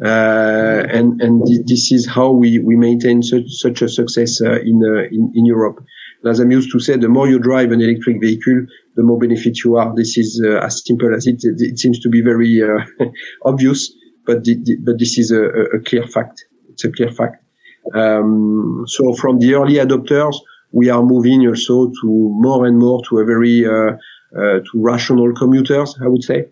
Uh, 0.00 0.86
and 0.88 1.20
and 1.20 1.42
this 1.66 1.92
is 1.92 2.08
how 2.08 2.30
we 2.30 2.58
we 2.60 2.76
maintain 2.76 3.22
such 3.22 3.48
such 3.48 3.82
a 3.82 3.88
success 3.88 4.40
uh, 4.40 4.58
in, 4.70 4.80
uh, 4.84 5.02
in 5.16 5.32
in 5.34 5.44
Europe. 5.44 5.78
As 6.24 6.38
I'm 6.40 6.52
used 6.52 6.70
to 6.72 6.80
say, 6.80 6.96
the 6.96 7.08
more 7.08 7.28
you 7.28 7.38
drive 7.38 7.72
an 7.72 7.80
electric 7.80 8.20
vehicle, 8.20 8.66
the 8.96 9.02
more 9.02 9.18
benefit 9.18 9.64
you 9.64 9.76
are. 9.76 9.94
This 9.94 10.18
is 10.18 10.42
as 10.60 10.84
simple 10.84 11.14
as 11.14 11.26
it. 11.26 11.40
It 11.42 11.78
seems 11.78 11.98
to 12.00 12.08
be 12.08 12.22
very 12.22 12.60
obvious, 13.44 13.92
but 14.26 14.44
the, 14.44 14.56
the, 14.62 14.76
but 14.84 14.98
this 14.98 15.18
is 15.18 15.30
a, 15.30 15.42
a, 15.76 15.80
clear 15.80 16.06
fact. 16.06 16.44
It's 16.70 16.84
a 16.84 16.92
clear 16.92 17.10
fact. 17.10 17.42
Um, 17.94 18.84
so 18.86 19.14
from 19.14 19.38
the 19.38 19.54
early 19.54 19.74
adopters, 19.74 20.36
we 20.72 20.88
are 20.88 21.02
moving 21.02 21.46
also 21.46 21.88
to 21.88 22.06
more 22.40 22.66
and 22.66 22.78
more 22.78 23.02
to 23.08 23.18
a 23.18 23.24
very 23.24 23.66
uh, 23.66 23.92
uh, 24.34 24.60
to 24.60 24.70
rational 24.74 25.32
commuters, 25.34 25.94
I 26.02 26.08
would 26.08 26.22
say, 26.22 26.46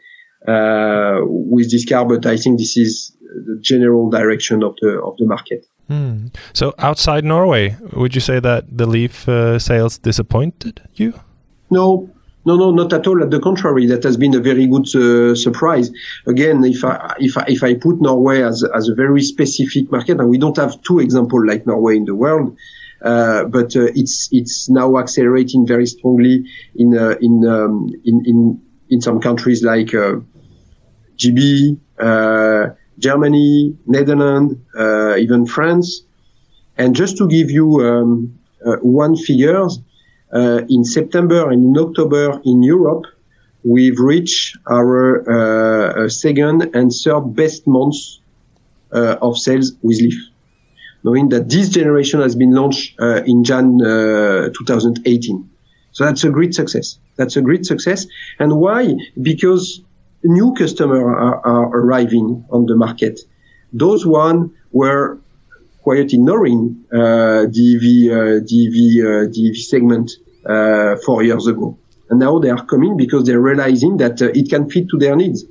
uh, 0.47 1.21
with 1.25 1.71
this 1.71 1.85
car. 1.85 2.05
But 2.05 2.27
I 2.27 2.37
think 2.37 2.59
this 2.59 2.77
is 2.77 3.17
the 3.21 3.59
general 3.63 4.11
direction 4.11 4.63
of 4.63 4.75
the 4.83 5.01
of 5.01 5.17
the 5.17 5.27
market. 5.27 5.67
Hmm. 5.89 6.27
So 6.53 6.75
outside 6.79 7.25
Norway, 7.25 7.77
would 7.95 8.15
you 8.15 8.21
say 8.21 8.39
that 8.41 8.65
the 8.71 8.87
Leaf 8.87 9.29
uh, 9.29 9.59
sales 9.59 9.99
disappointed 9.99 10.83
you? 10.95 11.15
No, 11.71 12.09
no, 12.57 12.71
no, 12.71 12.71
not 12.71 12.93
at 12.93 13.07
all. 13.07 13.23
At 13.23 13.31
the 13.31 13.41
contrary, 13.41 13.87
that 13.87 14.03
has 14.03 14.17
been 14.17 14.35
a 14.35 14.41
very 14.41 14.67
good 14.67 14.87
uh, 14.95 15.35
surprise. 15.35 15.91
Again, 16.27 16.65
if 16.65 16.85
I 16.85 17.15
if 17.19 17.37
I 17.37 17.45
if 17.49 17.63
I 17.63 17.75
put 17.75 18.01
Norway 18.01 18.43
as 18.43 18.65
as 18.75 18.89
a 18.89 18.95
very 18.95 19.23
specific 19.23 19.91
market, 19.91 20.19
and 20.19 20.29
we 20.29 20.39
don't 20.39 20.57
have 20.57 20.81
two 20.83 20.99
examples 20.99 21.45
like 21.47 21.67
Norway 21.67 21.97
in 21.97 22.05
the 22.05 22.15
world, 22.15 22.57
uh, 23.03 23.45
but 23.45 23.77
uh, 23.77 23.89
it's 23.95 24.29
it's 24.33 24.69
now 24.69 24.99
accelerating 24.99 25.67
very 25.67 25.87
strongly 25.87 26.45
in 26.75 26.97
uh, 26.97 27.17
in, 27.21 27.47
um, 27.47 27.89
in 28.05 28.23
in 28.27 28.61
in 28.91 29.01
some 29.01 29.21
countries 29.21 29.63
like 29.63 29.95
uh, 29.95 30.17
GB. 31.17 31.79
Germany, 33.01 33.77
Netherlands, 33.87 34.55
uh, 34.79 35.17
even 35.17 35.47
France. 35.47 36.03
And 36.77 36.95
just 36.95 37.17
to 37.19 37.29
give 37.29 37.51
you 37.51 37.81
um, 37.81 38.39
uh, 38.65 38.77
one 38.77 39.17
figures, 39.17 39.81
uh, 40.33 40.63
in 40.69 40.85
September 40.85 41.51
and 41.51 41.65
in 41.65 41.83
October 41.83 42.41
in 42.45 42.63
Europe, 42.63 43.05
we've 43.65 43.99
reached 43.99 44.57
our 44.71 46.09
second 46.09 46.75
and 46.75 46.93
third 46.93 47.35
best 47.35 47.67
months 47.67 48.21
of 48.93 49.37
sales 49.37 49.73
with 49.83 49.99
Leaf 50.01 50.31
knowing 51.03 51.29
that 51.31 51.49
this 51.49 51.69
generation 51.69 52.21
has 52.21 52.35
been 52.37 52.53
launched 52.53 52.99
uh, 53.01 53.23
in 53.25 53.45
Jan 53.45 53.81
uh, 53.83 54.51
2018. 54.57 55.49
So 55.93 56.05
that's 56.05 56.25
a 56.25 56.31
great 56.31 56.55
success. 56.55 56.99
That's 57.17 57.37
a 57.37 57.43
great 57.43 57.67
success. 57.67 58.07
And 58.39 58.59
why? 58.59 58.95
Because 59.21 59.81
new 60.23 60.53
customers 60.55 61.01
are, 61.01 61.47
are, 61.47 61.69
arriving 61.77 62.45
on 62.51 62.67
the 62.67 62.77
market. 62.77 63.21
Those 63.73 64.07
one 64.07 64.53
were 64.73 65.19
quite 65.83 66.13
ignoring 66.13 66.85
uh, 66.93 67.47
the 67.51 67.65
EV, 67.75 68.13
uh, 68.13 68.45
the 68.47 68.67
EV, 68.67 68.77
uh, 69.05 69.33
the 69.33 69.51
EV 69.51 69.57
segment 69.57 70.13
uh, 70.47 70.97
four 71.05 71.23
years 71.23 71.47
ago, 71.47 71.77
and 72.09 72.19
now 72.21 72.39
they 72.39 72.51
are 72.51 72.65
coming 72.67 72.97
because 72.97 73.25
they're 73.25 73.41
realizing 73.41 73.97
that 73.99 74.21
uh, 74.23 74.29
it 74.35 74.49
can 74.49 74.69
fit 74.69 74.89
to 74.89 74.99
their 74.99 75.17
needs. 75.17 75.45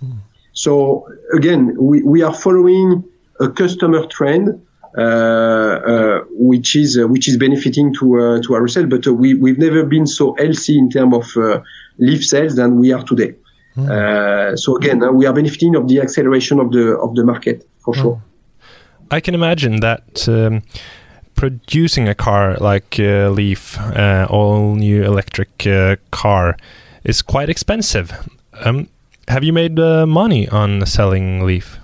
Hmm. 0.00 0.18
So 0.52 1.08
again, 1.34 1.76
we, 1.78 2.02
we 2.02 2.22
are 2.22 2.34
following 2.34 3.04
a 3.40 3.48
customer 3.50 4.06
trend. 4.06 4.60
Uh, 4.96 5.00
uh, 5.02 6.20
which 6.30 6.76
is 6.76 6.96
uh, 6.96 7.08
which 7.08 7.26
is 7.26 7.36
benefiting 7.36 7.92
to 7.92 8.40
to 8.40 8.54
ourselves, 8.54 8.88
but 8.88 9.04
we 9.08 9.34
we've 9.34 9.58
never 9.58 9.84
been 9.84 10.06
so 10.06 10.36
healthy 10.38 10.78
in 10.78 10.88
terms 10.88 11.12
of 11.16 11.64
Leaf 11.98 12.24
sales 12.24 12.54
than 12.54 12.78
we 12.78 12.92
are 12.92 13.02
today. 13.02 13.34
Mm. 13.76 14.56
so 14.56 14.76
again, 14.76 15.02
uh, 15.02 15.10
we 15.10 15.26
are 15.26 15.32
benefiting 15.32 15.74
of 15.74 15.88
the 15.88 16.00
acceleration 16.00 16.60
of 16.60 16.70
the 16.70 16.96
of 16.98 17.16
the 17.16 17.24
market 17.24 17.68
for 17.80 17.92
mm. 17.92 18.02
sure. 18.02 18.22
I 19.14 19.20
can 19.20 19.34
imagine 19.34 19.78
that. 19.80 20.28
Um, 20.28 20.62
producing 21.36 22.08
a 22.08 22.14
car 22.14 22.56
like 22.60 22.96
uh, 22.98 23.28
Leaf, 23.30 23.78
uh, 23.78 24.26
all 24.30 24.74
new 24.74 25.02
electric 25.04 25.66
uh, 25.66 25.96
car, 26.10 26.56
is 27.04 27.22
quite 27.22 27.48
expensive. 27.48 28.12
Um, 28.64 28.88
have 29.28 29.44
you 29.44 29.52
made 29.52 29.78
uh, 29.78 30.06
money 30.06 30.48
on 30.48 30.86
selling 30.86 31.44
Leaf? 31.46 31.78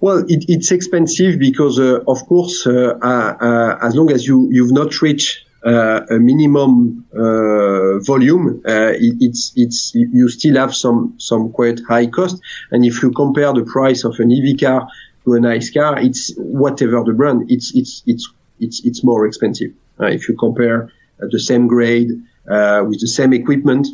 Well, 0.00 0.18
it, 0.28 0.44
it's 0.48 0.72
expensive 0.72 1.38
because, 1.38 1.78
uh, 1.78 2.00
of 2.08 2.18
course, 2.26 2.66
as 2.66 3.94
long 3.94 4.10
as 4.10 4.26
you 4.26 4.48
you've 4.50 4.72
not 4.72 5.00
reached 5.00 5.44
uh, 5.64 6.00
a 6.10 6.18
minimum 6.18 7.04
uh, 7.14 8.00
volume, 8.00 8.60
uh, 8.66 8.94
it, 9.06 9.14
it's 9.20 9.52
it's 9.54 9.92
you 9.94 10.28
still 10.28 10.56
have 10.56 10.74
some 10.74 11.14
some 11.18 11.52
quite 11.52 11.80
high 11.88 12.06
cost. 12.06 12.40
And 12.72 12.84
if 12.84 13.00
you 13.02 13.12
compare 13.12 13.52
the 13.52 13.64
price 13.64 14.02
of 14.04 14.18
an 14.18 14.32
EV 14.32 14.58
car 14.58 14.88
to 15.24 15.34
an 15.34 15.46
ICE 15.46 15.70
car, 15.70 15.98
it's 15.98 16.34
whatever 16.36 17.02
the 17.04 17.12
brand, 17.12 17.50
it's 17.50 17.74
it's 17.74 18.02
it's 18.06 18.32
it's 18.60 18.84
it's 18.84 19.04
more 19.04 19.26
expensive. 19.26 19.72
Uh, 20.00 20.06
if 20.06 20.28
you 20.28 20.36
compare 20.36 20.90
uh, 21.22 21.26
the 21.30 21.38
same 21.38 21.66
grade 21.66 22.10
uh, 22.50 22.82
with 22.86 23.00
the 23.00 23.08
same 23.08 23.32
equipment. 23.32 23.86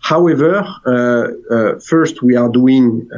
However, 0.00 0.64
first 1.84 2.22
we 2.22 2.36
are 2.36 2.48
doing 2.48 3.08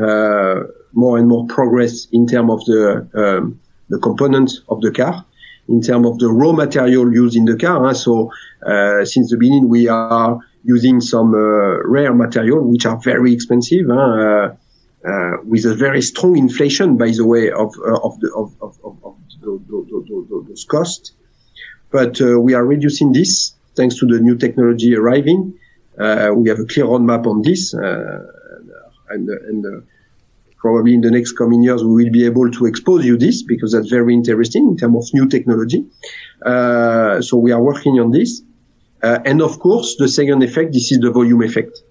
more 0.93 1.19
and 1.19 1.29
more 1.29 1.47
progress 1.47 2.07
in 2.11 2.27
terms 2.27 2.50
of 2.50 2.65
the 2.65 3.09
um, 3.15 3.61
the 3.91 3.99
components 3.99 4.62
of 4.69 4.81
the 4.81 4.91
car 4.91 5.25
in 5.69 5.81
terms 5.81 6.07
of 6.07 6.19
the 6.19 6.29
raw 6.29 6.53
material 6.53 7.12
used 7.12 7.37
in 7.37 7.45
the 7.45 7.57
car. 7.57 7.95
So 7.95 8.33
uh, 8.67 9.05
since 9.05 9.31
the 9.31 9.37
beginning, 9.37 9.69
we 9.69 9.89
are 9.89 10.39
using 10.65 11.00
some 11.00 11.33
uh, 11.35 11.87
rare 11.87 12.12
material 12.12 12.61
which 12.61 12.87
are 12.87 12.99
very 13.03 13.33
expensive. 13.33 13.87
Uh, 15.02 15.37
with 15.45 15.64
a 15.64 15.75
very 15.75 16.02
strong 16.02 16.37
inflation, 16.37 16.99
by 16.99 17.11
the 17.11 17.26
way, 17.26 17.50
of 17.50 17.75
of 18.02 18.21
the 18.21 18.30
of, 18.37 18.54
of, 18.61 18.78
of 18.85 19.16
those 20.47 20.64
costs. 20.64 21.12
But 21.90 22.21
we 22.21 22.54
are 22.54 22.64
reducing 22.64 23.12
this 23.12 23.54
thanks 23.76 23.97
to 23.97 24.07
the 24.07 24.21
new 24.21 24.37
technology 24.37 24.95
arriving. 24.95 25.54
we 25.97 26.49
have 26.50 26.61
a 26.61 26.66
clear 26.66 26.87
roadmap 26.87 27.26
on 27.26 27.42
this, 27.42 27.73
and, 27.73 29.28
and 29.28 29.83
probably 30.61 30.95
in 30.95 31.00
the 31.00 31.11
next 31.11 31.33
coming 31.33 31.62
years, 31.62 31.83
we 31.83 32.04
will 32.04 32.12
be 32.12 32.25
able 32.25 32.50
to 32.50 32.66
expose 32.66 33.04
you 33.04 33.16
this 33.16 33.42
because 33.42 33.73
that's 33.73 33.88
very 33.88 34.12
interesting 34.12 34.69
in 34.69 34.76
terms 34.76 34.97
of 34.97 35.14
new 35.14 35.26
technology. 35.26 35.85
Uh, 36.45 37.21
so 37.23 37.37
we 37.37 37.50
are 37.50 37.62
working 37.62 37.99
on 37.99 38.11
this. 38.11 38.42
Uh, 39.02 39.19
and 39.25 39.40
of 39.40 39.59
course, 39.59 39.97
the 39.99 40.09
second 40.09 40.42
effect, 40.42 40.73
this 40.73 40.92
is 40.92 40.99
the 40.99 41.11
volume 41.11 41.42
effect. 41.42 41.83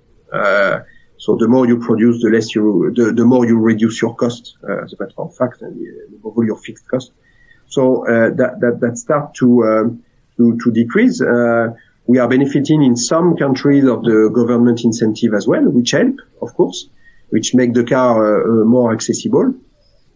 So 1.20 1.36
the 1.36 1.48
more 1.48 1.68
you 1.68 1.78
produce, 1.80 2.22
the 2.24 2.30
less 2.30 2.56
you, 2.56 2.92
the, 2.96 3.12
the 3.12 3.26
more 3.26 3.46
you 3.46 3.60
reduce 3.60 4.02
your 4.02 4.16
cost, 4.16 4.58
uh, 4.68 4.84
as 4.84 4.94
a 4.94 4.98
matter 5.00 5.14
of 5.18 5.36
fact, 5.36 5.62
and 5.62 5.76
the 5.80 6.46
your 6.46 6.58
fixed 6.58 6.88
cost. 6.88 7.12
So 7.68 8.08
uh, 8.08 8.30
that 8.40 8.60
that 8.62 8.80
that 8.82 8.98
start 8.98 9.36
to 9.36 9.48
um, 9.64 10.04
to, 10.38 10.58
to 10.64 10.72
decrease. 10.72 11.22
Uh, 11.22 11.68
we 12.08 12.18
are 12.18 12.28
benefiting 12.28 12.82
in 12.82 12.96
some 12.96 13.38
countries 13.38 13.86
of 13.86 14.04
the 14.04 14.32
government 14.34 14.84
incentive 14.84 15.36
as 15.36 15.46
well, 15.48 15.64
which 15.70 15.92
help, 15.92 16.16
of 16.42 16.54
course 16.56 16.90
which 17.30 17.54
make 17.54 17.74
the 17.74 17.84
car 17.84 18.14
uh, 18.18 18.62
uh, 18.62 18.66
more 18.66 18.94
accessible. 18.94 19.54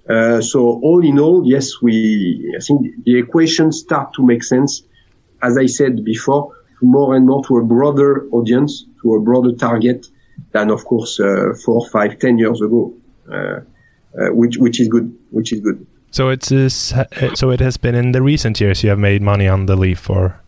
Uh, 0.09 0.41
so 0.41 0.59
all 0.83 1.03
in 1.03 1.19
all, 1.19 1.43
yes, 1.45 1.81
we, 1.81 2.53
I 2.57 2.61
think 2.61 3.03
the 3.05 3.17
equations 3.17 3.79
start 3.79 4.13
to 4.15 4.25
make 4.25 4.43
sense. 4.43 4.83
As 5.41 5.57
I 5.57 5.65
said 5.65 6.03
before, 6.03 6.55
more 6.81 7.15
and 7.15 7.25
more 7.25 7.43
to 7.45 7.57
a 7.57 7.63
broader 7.63 8.27
audience, 8.31 8.85
to 9.01 9.15
a 9.15 9.21
broader 9.21 9.53
target 9.53 10.07
than, 10.51 10.69
of 10.69 10.85
course, 10.85 11.19
uh, 11.19 11.53
four, 11.65 11.87
five, 11.89 12.19
ten 12.19 12.37
years 12.37 12.61
ago, 12.61 12.93
uh, 13.31 13.35
uh, 13.35 13.61
which 14.33 14.57
which 14.57 14.79
is 14.79 14.87
good, 14.87 15.15
which 15.31 15.51
is 15.53 15.61
good. 15.61 15.85
So 16.11 16.29
it's 16.29 16.47
so 16.47 17.51
it 17.51 17.59
has 17.59 17.77
been 17.77 17.95
in 17.95 18.11
the 18.11 18.21
recent 18.21 18.59
years 18.61 18.83
you 18.83 18.89
have 18.89 18.99
made 18.99 19.21
money 19.21 19.47
on 19.47 19.65
the 19.65 19.75
Leaf, 19.75 20.09
or 20.09 20.39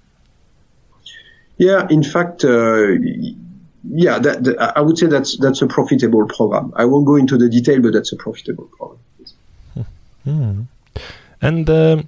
yeah, 1.58 1.88
in 1.90 2.04
fact, 2.04 2.44
yeah, 2.44 4.20
that, 4.20 4.44
that, 4.44 4.74
I 4.78 4.82
would 4.82 4.98
say 4.98 5.08
that's 5.08 5.38
that's 5.40 5.62
a 5.62 5.68
profitable 5.68 6.28
program. 6.28 6.72
I 6.76 6.86
won't 6.86 7.06
go 7.06 7.16
into 7.16 7.38
the 7.38 7.50
detail, 7.50 7.82
but 7.82 7.94
that's 7.94 8.12
a 8.12 8.16
profitable 8.16 8.70
program. 8.78 9.00
Hmm. 10.24 10.62
And 11.42 11.70
uh, 11.70 12.04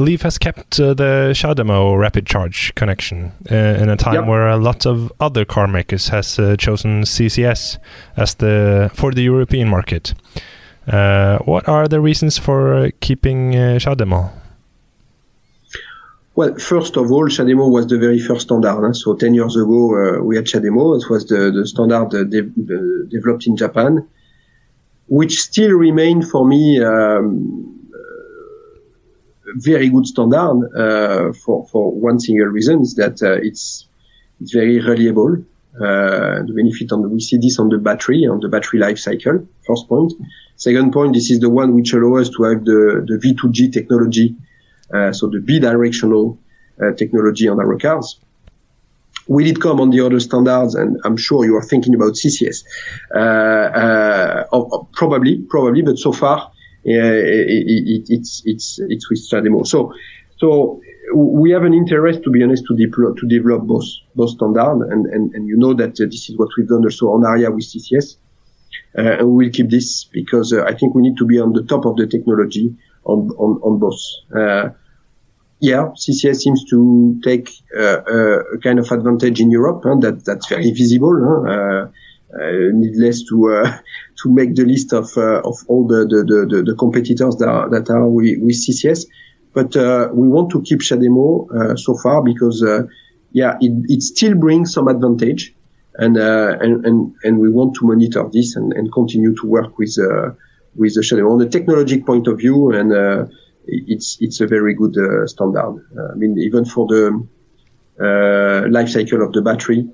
the 0.00 0.06
Leaf 0.06 0.22
has 0.22 0.38
kept 0.38 0.80
uh, 0.80 0.94
the 0.94 1.32
CHAdeMO 1.34 1.98
rapid 1.98 2.24
charge 2.26 2.74
connection 2.74 3.32
uh, 3.50 3.82
in 3.82 3.90
a 3.90 3.96
time 3.96 4.14
Yep. 4.14 4.26
where 4.28 4.48
a 4.48 4.56
lot 4.56 4.86
of 4.86 5.12
other 5.20 5.44
car 5.44 5.66
makers 5.66 6.08
has 6.08 6.38
uh, 6.38 6.56
chosen 6.56 7.02
CCS 7.02 7.76
as 8.16 8.34
the 8.36 8.90
for 8.94 9.12
the 9.12 9.22
European 9.22 9.68
market. 9.68 10.14
Uh, 10.88 11.38
what 11.44 11.68
are 11.68 11.86
the 11.86 12.00
reasons 12.00 12.38
for 12.38 12.74
uh, 12.74 12.90
keeping 13.00 13.54
uh? 13.54 14.30
Well, 16.34 16.54
first 16.58 16.96
of 16.96 17.12
all, 17.12 17.28
CHAdeMO 17.28 17.70
was 17.70 17.86
the 17.86 17.98
very 17.98 18.20
first 18.20 18.42
standard. 18.46 18.80
huh? 18.86 18.92
So 18.94 19.14
10 19.16 19.34
years 19.34 19.54
ago, 19.54 19.80
uh, 19.96 20.22
we 20.24 20.36
had 20.36 20.46
CHAdeMO. 20.46 20.96
It 21.02 21.10
was 21.10 21.26
the, 21.26 21.52
the 21.52 21.66
standard 21.66 22.08
de- 22.30 22.40
uh, 22.40 23.08
developed 23.10 23.46
in 23.46 23.56
Japan, 23.56 24.08
which 25.08 25.40
still 25.40 25.72
remained 25.72 26.26
for 26.30 26.46
me 26.46 26.82
um, 26.82 27.79
very 29.56 29.88
good 29.88 30.06
standard 30.06 30.70
uh, 30.76 31.32
for, 31.32 31.66
for 31.68 31.92
one 31.92 32.20
single 32.20 32.46
reason 32.46 32.82
is 32.82 32.94
that 32.94 33.22
uh, 33.22 33.34
it's, 33.42 33.86
it's 34.40 34.52
very 34.52 34.80
reliable. 34.80 35.44
Uh, 35.76 36.42
the 36.46 36.52
benefit 36.54 36.90
on 36.90 37.08
we 37.12 37.20
see 37.20 37.36
this 37.36 37.58
on 37.58 37.68
the 37.68 37.78
battery, 37.78 38.26
on 38.26 38.40
the 38.40 38.48
battery 38.48 38.80
life 38.80 38.98
cycle, 38.98 39.46
first 39.66 39.88
point. 39.88 40.12
Second 40.56 40.92
point, 40.92 41.14
this 41.14 41.30
is 41.30 41.38
the 41.40 41.48
one 41.48 41.74
which 41.74 41.92
allows 41.92 42.28
us 42.28 42.36
to 42.36 42.42
have 42.42 42.64
the, 42.64 43.04
the 43.06 43.16
V2G 43.18 43.72
technology 43.72 44.34
uh, 44.92 45.12
so 45.12 45.28
the 45.28 45.38
bidirectional 45.38 46.36
uh, 46.82 46.92
technology 46.96 47.48
on 47.48 47.60
our 47.60 47.76
cars. 47.78 48.18
Will 49.28 49.46
it 49.46 49.60
come 49.60 49.80
on 49.80 49.90
the 49.90 50.04
other 50.04 50.18
standards? 50.18 50.74
And 50.74 50.98
I'm 51.04 51.16
sure 51.16 51.44
you 51.44 51.54
are 51.56 51.62
thinking 51.62 51.94
about 51.94 52.14
CCS. 52.14 52.64
Uh, 53.14 54.44
or- 54.52 54.68
or 54.74 54.88
probably, 54.92 55.38
probably, 55.48 55.82
but 55.82 55.98
so 55.98 56.12
far, 56.12 56.50
uh, 56.90 57.12
it, 57.12 57.64
it, 57.94 58.06
it's 58.08 58.42
it's 58.44 58.78
it's 58.88 59.10
with 59.10 59.28
CHAdeMO. 59.30 59.66
So 59.66 59.92
so 60.38 60.80
we 61.14 61.50
have 61.50 61.64
an 61.64 61.74
interest, 61.74 62.22
to 62.24 62.30
be 62.30 62.42
honest, 62.42 62.64
to 62.66 62.76
develop 62.76 63.18
to 63.18 63.26
develop 63.26 63.62
both 63.62 63.86
both 64.14 64.30
standard, 64.30 64.88
and 64.90 65.06
and 65.06 65.34
and 65.34 65.48
you 65.48 65.56
know 65.56 65.74
that 65.74 66.00
uh, 66.00 66.06
this 66.06 66.28
is 66.28 66.36
what 66.36 66.48
we've 66.56 66.68
done 66.68 66.84
also 66.84 67.06
on 67.08 67.22
Ariya 67.22 67.54
with 67.54 67.64
CCS. 67.64 68.16
Uh, 68.96 69.18
and 69.18 69.28
we 69.28 69.46
will 69.46 69.52
keep 69.52 69.70
this 69.70 70.04
because 70.04 70.52
uh, 70.52 70.64
I 70.64 70.74
think 70.74 70.94
we 70.94 71.02
need 71.02 71.16
to 71.18 71.26
be 71.26 71.38
on 71.38 71.52
the 71.52 71.62
top 71.62 71.84
of 71.86 71.96
the 71.96 72.06
technology 72.06 72.74
on 73.04 73.30
on, 73.30 73.60
on 73.62 73.78
both. 73.78 74.00
Uh, 74.34 74.70
yeah, 75.60 75.90
CCS 75.94 76.36
seems 76.36 76.64
to 76.70 77.20
take 77.22 77.50
uh, 77.76 78.00
uh, 78.08 78.38
a 78.54 78.58
kind 78.58 78.78
of 78.78 78.90
advantage 78.90 79.40
in 79.40 79.50
Europe. 79.50 79.82
Huh? 79.84 79.96
That 80.00 80.24
that's 80.24 80.48
very 80.48 80.70
visible. 80.70 81.14
Huh? 81.22 81.88
Uh, 82.32 82.70
needless 82.72 83.24
to 83.24 83.52
uh, 83.52 83.78
to 84.22 84.32
make 84.32 84.54
the 84.54 84.64
list 84.64 84.92
of 84.92 85.10
uh, 85.16 85.40
of 85.40 85.56
all 85.66 85.86
the 85.86 86.06
the, 86.06 86.46
the, 86.48 86.62
the, 86.62 86.74
competitors 86.76 87.34
that 87.36 87.48
are, 87.48 87.68
that 87.68 87.90
are 87.90 88.08
with, 88.08 88.38
with 88.40 88.54
CCS. 88.54 89.06
But 89.52 89.76
uh, 89.76 90.10
we 90.12 90.28
want 90.28 90.50
to 90.50 90.62
keep 90.62 90.78
CHAdeMO 90.78 91.72
uh, 91.72 91.76
so 91.76 91.96
far 91.96 92.22
because 92.22 92.62
yeah, 93.32 93.56
it, 93.60 93.72
it 93.88 94.02
still 94.02 94.34
brings 94.36 94.72
some 94.72 94.86
advantage, 94.86 95.54
and 95.94 96.16
uh, 96.16 96.56
and 96.60 96.86
and 96.86 97.14
and 97.24 97.40
we 97.40 97.50
want 97.50 97.74
to 97.76 97.86
monitor 97.86 98.28
this 98.32 98.54
and, 98.54 98.72
and 98.74 98.92
continue 98.92 99.34
to 99.34 99.46
work 99.46 99.76
with 99.76 99.98
uh, 99.98 100.30
with 100.76 100.94
the 100.94 101.00
CHAdeMO 101.00 101.32
on 101.32 101.38
the 101.38 101.48
technologic 101.48 102.06
point 102.06 102.26
of 102.26 102.38
view 102.38 102.72
and. 102.72 102.92
Uh, 102.92 103.26
it's 103.66 104.16
it's 104.20 104.40
a 104.40 104.46
very 104.46 104.74
good 104.74 104.96
uh, 104.96 105.26
standard. 105.26 105.84
Uh, 105.96 106.12
I 106.12 106.14
mean, 106.14 106.36
even 106.38 106.64
for 106.64 106.86
the 106.86 107.28
uh, 108.00 108.68
life 108.70 108.88
cycle 108.88 109.22
of 109.22 109.32
the 109.32 109.42
battery, 109.42 109.86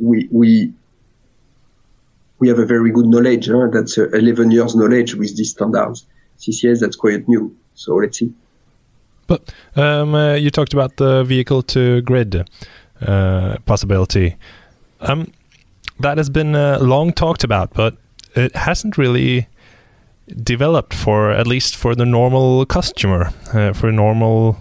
we 0.00 0.28
we 0.30 0.74
we 2.38 2.48
have 2.48 2.58
a 2.58 2.66
very 2.66 2.90
good 2.90 3.06
knowledge. 3.06 3.48
Huh? 3.48 3.68
That's 3.72 3.96
uh, 3.98 4.08
11 4.10 4.50
years 4.50 4.74
knowledge 4.74 5.14
with 5.14 5.36
these 5.36 5.50
standards. 5.50 6.06
CCS 6.38 6.80
that's 6.80 6.96
quite 6.96 7.28
new. 7.28 7.56
So 7.74 7.94
let's 7.96 8.18
see. 8.18 8.32
But 9.26 9.54
um, 9.76 10.14
uh, 10.14 10.34
you 10.34 10.50
talked 10.50 10.74
about 10.74 10.96
the 10.96 11.24
vehicle 11.24 11.62
to 11.62 12.02
grid 12.02 12.48
uh, 13.00 13.56
possibility. 13.64 14.36
Um, 15.00 15.32
that 16.00 16.18
has 16.18 16.28
been 16.28 16.54
uh, 16.54 16.78
long 16.80 17.12
talked 17.12 17.44
about, 17.44 17.72
but 17.72 17.96
it 18.34 18.54
hasn't 18.56 18.98
really 18.98 19.46
developed 20.42 20.92
for 20.94 21.30
at 21.30 21.46
least 21.46 21.76
for 21.76 21.94
the 21.94 22.04
normal 22.04 22.66
customer, 22.66 23.30
uh, 23.52 23.72
for 23.72 23.88
a 23.88 23.92
normal 23.92 24.56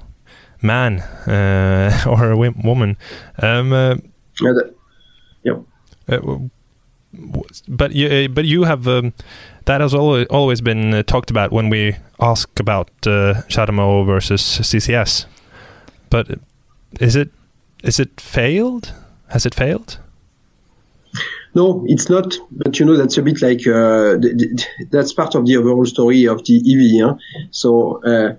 man 0.62 1.00
uh, 1.28 2.04
or 2.08 2.32
a 2.32 2.38
woman. 2.38 2.98
Um, 3.42 3.74
uh, 3.74 3.96
Yeah, 4.42 4.54
that- 4.54 4.74
uh, 6.08 6.18
w- 6.18 6.50
but 7.68 7.92
you, 7.94 8.08
uh, 8.08 8.28
but 8.28 8.46
you 8.46 8.64
have 8.64 8.88
um, 8.88 9.14
that 9.66 9.82
has 9.82 9.94
always 9.94 10.28
always 10.28 10.62
been 10.62 10.94
uh, 10.94 11.04
talked 11.04 11.30
about 11.32 11.52
when 11.52 11.70
we 11.70 11.96
ask 12.20 12.60
about 12.60 12.90
uh, 13.06 13.42
CHAdeMO 13.48 14.06
versus 14.06 14.42
CCS. 14.42 15.26
But 16.10 16.40
is 17.00 17.16
it 17.16 17.30
is 17.84 18.00
it 18.00 18.20
failed? 18.20 18.94
Has 19.30 19.46
it 19.46 19.56
failed? 19.56 20.00
No, 21.56 21.84
it's 21.88 22.10
not. 22.10 22.36
But 22.52 22.80
you 22.80 22.86
know, 22.86 22.98
that's 22.98 23.18
a 23.18 23.22
bit 23.22 23.42
like 23.42 23.68
uh, 23.68 24.18
th- 24.20 24.38
th- 24.38 24.68
that's 24.90 25.14
part 25.14 25.36
of 25.36 25.46
the 25.46 25.58
overall 25.58 25.86
story 25.86 26.26
of 26.28 26.44
the 26.46 26.58
EV. 26.58 27.08
Huh? 27.08 27.16
So 27.52 28.02
uh, 28.04 28.36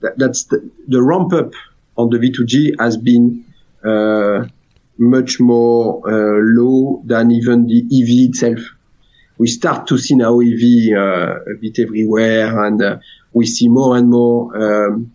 that, 0.00 0.18
that's 0.18 0.44
the, 0.44 0.68
the 0.88 1.02
ramp 1.02 1.32
up 1.32 1.52
on 1.96 2.10
the 2.10 2.18
V2G 2.18 2.80
has 2.80 2.96
been 2.96 3.44
uh, 3.84 4.46
much 5.00 5.40
more 5.40 6.02
uh, 6.06 6.40
low 6.42 7.02
than 7.06 7.30
even 7.32 7.66
the 7.66 7.78
EV 7.78 8.28
itself. 8.28 8.60
We 9.38 9.46
start 9.46 9.86
to 9.86 9.96
see 9.96 10.14
now 10.14 10.38
EV 10.40 10.94
uh, 10.94 11.40
a 11.50 11.54
bit 11.58 11.78
everywhere, 11.78 12.66
and 12.66 12.82
uh, 12.82 12.98
we 13.32 13.46
see 13.46 13.68
more 13.68 13.96
and 13.96 14.10
more, 14.10 14.54
um, 14.54 15.12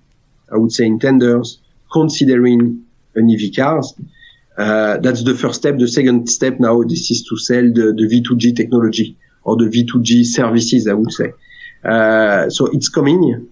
I 0.51 0.57
would 0.57 0.71
say, 0.71 0.85
intenders 0.85 1.59
considering 1.93 2.83
an 3.13 3.29
EV 3.29 3.55
cars. 3.55 3.93
Uh, 4.57 4.97
that's 4.97 5.23
the 5.23 5.35
first 5.35 5.59
step. 5.59 5.77
The 5.77 5.87
second 5.87 6.29
step 6.29 6.59
now, 6.59 6.81
this 6.81 7.11
is 7.11 7.23
to 7.29 7.37
sell 7.37 7.63
the, 7.63 7.93
the 7.93 8.07
V2G 8.11 8.55
technology 8.55 9.15
or 9.43 9.55
the 9.57 9.65
V2G 9.65 10.25
services, 10.25 10.87
I 10.87 10.93
would 10.93 11.11
say. 11.11 11.31
Uh, 11.83 12.49
so 12.49 12.65
it's 12.67 12.89
coming, 12.89 13.47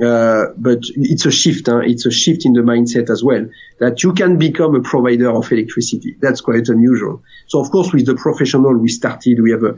uh, 0.00 0.46
but 0.56 0.78
it's 0.96 1.26
a 1.26 1.30
shift. 1.30 1.66
Huh? 1.66 1.78
It's 1.78 2.06
a 2.06 2.10
shift 2.10 2.46
in 2.46 2.54
the 2.54 2.60
mindset 2.60 3.10
as 3.10 3.22
well 3.22 3.46
that 3.78 4.02
you 4.02 4.12
can 4.14 4.38
become 4.38 4.74
a 4.74 4.80
provider 4.80 5.30
of 5.30 5.52
electricity. 5.52 6.16
That's 6.20 6.40
quite 6.40 6.68
unusual. 6.68 7.22
So 7.48 7.60
of 7.60 7.70
course, 7.70 7.92
with 7.92 8.06
the 8.06 8.14
professional, 8.14 8.76
we 8.78 8.88
started. 8.88 9.40
We 9.42 9.50
have 9.50 9.64
a, 9.64 9.74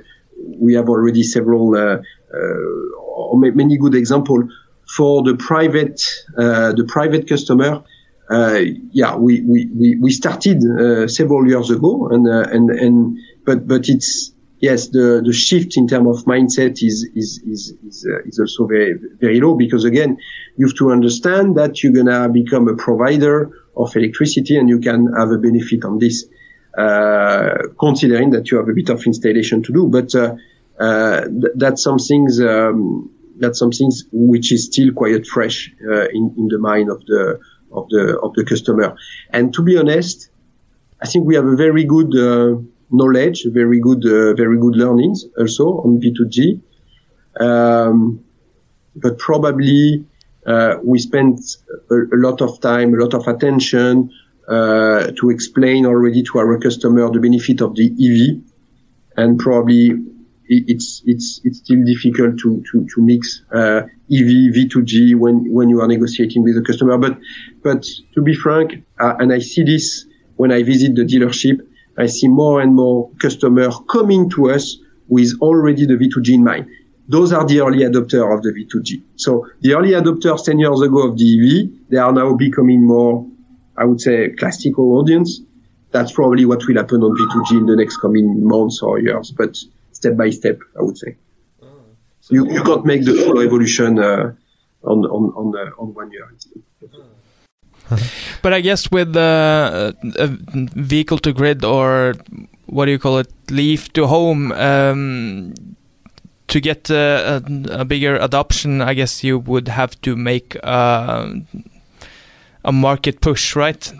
we 0.58 0.74
have 0.74 0.88
already 0.88 1.22
several, 1.22 1.74
uh, 1.74 1.98
uh, 2.32 3.36
many 3.36 3.76
good 3.76 3.94
example 3.94 4.48
for 4.96 5.22
the 5.22 5.36
private, 5.36 6.00
uh, 6.38 6.72
the 6.72 6.84
private 6.84 7.28
customer. 7.28 7.82
Uh, 8.30 8.60
yeah, 8.92 9.16
we, 9.16 9.42
we, 9.42 9.68
we, 9.74 9.96
we 9.96 10.10
started 10.10 10.62
several 11.10 11.46
years 11.46 11.70
ago, 11.70 12.08
and 12.08 12.26
and 12.26 12.70
and 12.70 13.18
but 13.44 13.68
but 13.68 13.88
it's 13.88 14.33
yes, 14.68 14.88
the 14.88 15.06
the 15.28 15.32
shift 15.32 15.76
in 15.76 15.86
terms 15.86 16.08
of 16.14 16.24
mindset 16.24 16.74
is 16.90 16.96
is 17.22 17.30
is 17.52 17.62
is, 17.88 17.96
uh, 18.10 18.28
is 18.30 18.38
also 18.42 18.66
very 18.66 18.94
very 19.24 19.38
low 19.44 19.54
because 19.64 19.84
again, 19.84 20.10
you 20.56 20.66
have 20.66 20.76
to 20.76 20.90
understand 20.90 21.46
that 21.60 21.72
you're 21.82 21.96
gonna 22.00 22.28
become 22.28 22.64
a 22.68 22.76
provider 22.86 23.36
of 23.76 23.94
electricity 24.00 24.56
and 24.56 24.68
you 24.68 24.80
can 24.88 25.00
have 25.20 25.30
a 25.30 25.38
benefit 25.38 25.84
on 25.84 25.98
this, 25.98 26.16
uh, 26.78 27.58
considering 27.78 28.30
that 28.30 28.50
you 28.50 28.56
have 28.60 28.68
a 28.68 28.76
bit 28.80 28.88
of 28.88 28.98
installation 29.06 29.62
to 29.62 29.72
do. 29.72 29.82
But 29.96 30.14
uh, 30.14 30.34
uh, 30.86 31.20
th- 31.40 31.54
that's 31.62 31.82
something 31.82 32.22
um, 32.52 33.10
that's 33.42 33.58
something 33.58 33.90
which 34.12 34.52
is 34.52 34.66
still 34.70 34.92
quite 34.92 35.26
fresh 35.26 35.56
uh, 35.90 36.06
in 36.18 36.24
in 36.40 36.46
the 36.48 36.58
mind 36.58 36.90
of 36.90 37.00
the 37.10 37.22
of 37.78 37.84
the 37.90 38.18
of 38.24 38.30
the 38.34 38.44
customer. 38.44 38.96
And 39.30 39.52
to 39.54 39.62
be 39.62 39.76
honest, 39.76 40.30
I 41.02 41.06
think 41.06 41.26
we 41.26 41.34
have 41.34 41.48
a 41.54 41.56
very 41.56 41.84
good 41.84 42.12
uh, 42.16 42.60
knowledge, 42.96 43.46
very 43.50 43.80
good 43.80 44.04
uh, 44.04 44.34
very 44.34 44.58
good 44.58 44.76
learnings 44.76 45.24
also 45.38 45.66
on 45.84 46.00
V2G. 46.00 46.60
Um, 47.40 48.24
but 48.96 49.18
probably 49.18 50.06
uh, 50.46 50.76
we 50.82 50.98
spent 50.98 51.40
a, 51.90 51.94
a 51.94 52.18
lot 52.18 52.40
of 52.40 52.60
time, 52.60 52.94
a 52.94 52.98
lot 52.98 53.14
of 53.14 53.26
attention 53.26 54.10
uh, 54.48 55.10
to 55.18 55.30
explain 55.30 55.86
already 55.86 56.22
to 56.22 56.38
our 56.38 56.58
customer 56.58 57.10
the 57.10 57.20
benefit 57.20 57.60
of 57.60 57.74
the 57.74 57.86
EV, 57.86 58.42
and 59.16 59.38
probably 59.38 59.90
it's 60.46 61.02
it's 61.06 61.40
it's 61.44 61.58
still 61.58 61.82
difficult 61.84 62.38
to 62.38 62.62
to 62.70 62.86
to 62.94 63.00
mix 63.00 63.42
uh, 63.52 63.82
EV 64.12 64.52
V2G 64.54 65.16
when 65.16 65.50
when 65.52 65.68
you 65.70 65.80
are 65.80 65.88
negotiating 65.88 66.42
with 66.42 66.54
the 66.54 66.62
customer. 66.62 66.98
But 66.98 67.18
but 67.62 67.86
to 68.14 68.22
be 68.22 68.34
frank, 68.34 68.84
uh, 69.00 69.14
and 69.18 69.32
I 69.32 69.38
see 69.38 69.64
this 69.64 70.06
when 70.36 70.52
I 70.52 70.62
visit 70.62 70.94
the 70.94 71.04
dealership, 71.04 71.60
I 71.96 72.06
see 72.06 72.28
more 72.28 72.60
and 72.60 72.74
more 72.74 73.10
customers 73.20 73.76
coming 73.90 74.30
to 74.30 74.50
us 74.50 74.78
with 75.08 75.32
already 75.40 75.86
the 75.86 75.94
V2G 75.94 76.34
in 76.34 76.44
mind. 76.44 76.68
Those 77.06 77.32
are 77.32 77.46
the 77.46 77.60
early 77.60 77.80
adopters 77.80 78.34
of 78.34 78.42
the 78.42 78.50
V2G. 78.50 79.02
So 79.16 79.46
the 79.60 79.74
early 79.74 79.90
adopters 79.90 80.44
10 80.44 80.58
years 80.58 80.80
ago 80.80 81.08
of 81.08 81.18
the 81.18 81.24
EV, 81.24 81.90
they 81.90 81.98
are 81.98 82.12
now 82.12 82.34
becoming 82.34 82.86
more, 82.86 83.26
I 83.76 83.84
would 83.84 84.00
say, 84.00 84.30
classical 84.30 84.98
audience. 84.98 85.40
That's 85.90 86.12
probably 86.12 86.44
what 86.46 86.66
will 86.66 86.76
happen 86.76 87.02
on 87.02 87.14
V2G 87.16 87.58
in 87.58 87.66
the 87.66 87.76
next 87.76 87.98
coming 87.98 88.46
months 88.46 88.82
or 88.82 88.98
years, 88.98 89.30
but 89.30 89.56
step 89.92 90.16
by 90.16 90.30
step, 90.30 90.58
I 90.78 90.82
would 90.82 90.98
say. 90.98 91.16
You, 92.30 92.50
you 92.50 92.62
can't 92.62 92.86
make 92.86 93.04
the 93.04 93.12
full 93.12 93.40
evolution 93.40 93.98
uh, 93.98 94.32
on 94.82 95.04
on 95.04 95.24
on, 95.36 95.54
uh, 95.54 95.70
on 95.78 95.92
one 95.92 96.10
year. 96.10 96.26
But 98.42 98.52
I 98.52 98.60
guess 98.60 98.90
with 98.90 99.16
uh, 99.16 99.92
vehicle 100.02 101.18
to 101.18 101.32
grid 101.32 101.64
or 101.64 102.14
what 102.66 102.86
do 102.86 102.92
you 102.92 102.98
call 102.98 103.18
it, 103.18 103.32
leaf 103.50 103.92
to 103.92 104.06
home, 104.06 104.52
um, 104.52 105.54
to 106.48 106.60
get 106.60 106.90
uh, 106.90 107.40
a, 107.46 107.80
a, 107.80 107.84
bigger 107.84 108.16
adoption, 108.16 108.80
I 108.80 108.94
guess 108.94 109.24
you 109.24 109.38
would 109.38 109.68
have 109.68 110.00
to 110.02 110.16
make 110.16 110.56
uh, 110.62 111.28
a 112.64 112.72
market 112.72 113.20
push, 113.20 113.56
right? 113.56 113.92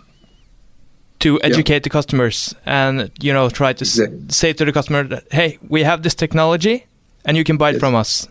To 1.21 1.41
educate 1.43 1.75
yeah. 1.75 1.79
the 1.81 1.91
customers 1.91 2.55
and 2.67 3.11
you 3.21 3.33
know 3.33 3.49
try 3.49 3.73
to 3.73 3.83
exactly. 3.83 4.21
say 4.29 4.53
to 4.53 4.65
the 4.65 4.73
customer 4.73 5.05
that 5.05 5.25
hey, 5.31 5.59
we 5.69 5.83
have 5.83 6.03
this 6.03 6.15
technology 6.15 6.85
and 7.25 7.37
you 7.37 7.45
can 7.45 7.57
buy 7.57 7.71
it 7.71 7.81
from 7.81 7.95
us. 7.95 8.29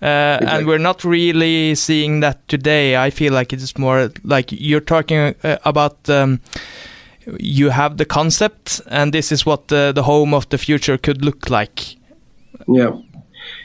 Uh, 0.00 0.38
exactly. 0.40 0.48
And 0.48 0.66
we're 0.66 0.78
not 0.78 1.04
really 1.04 1.74
seeing 1.74 2.20
that 2.20 2.46
today. 2.48 2.96
I 2.96 3.10
feel 3.10 3.32
like 3.32 3.52
it's 3.52 3.76
more 3.76 4.10
like 4.22 4.52
you're 4.52 4.80
talking 4.80 5.34
uh, 5.42 5.58
about. 5.64 6.08
Um, 6.08 6.40
you 7.38 7.70
have 7.70 7.96
the 7.96 8.04
concept, 8.04 8.80
and 8.86 9.12
this 9.12 9.30
is 9.30 9.44
what 9.44 9.68
the, 9.68 9.92
the 9.94 10.02
home 10.02 10.32
of 10.32 10.48
the 10.48 10.58
future 10.58 10.96
could 10.96 11.24
look 11.24 11.50
like. 11.50 11.96
Yeah. 12.66 12.96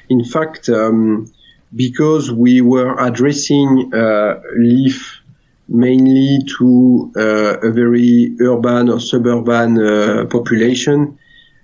In 0.09 0.23
fact, 0.25 0.69
um, 0.69 1.31
because 1.75 2.31
we 2.31 2.61
were 2.61 2.95
addressing 2.99 3.91
uh, 3.93 4.39
Leaf 4.57 5.19
mainly 5.67 6.39
to 6.57 7.11
uh, 7.15 7.57
a 7.67 7.71
very 7.71 8.35
urban 8.41 8.89
or 8.89 8.99
suburban 8.99 9.79
uh, 9.79 10.25
population, 10.25 11.17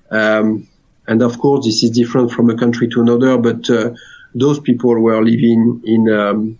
um, 0.09 0.67
and 1.07 1.21
of 1.21 1.37
course 1.39 1.65
this 1.65 1.83
is 1.83 1.91
different 1.91 2.31
from 2.31 2.49
a 2.49 2.55
country 2.55 2.87
to 2.87 3.01
another, 3.01 3.37
but 3.37 3.69
uh, 3.69 3.91
those 4.39 4.59
people 4.59 4.99
were 4.99 5.23
living 5.23 5.81
in 5.85 6.09
um, 6.09 6.59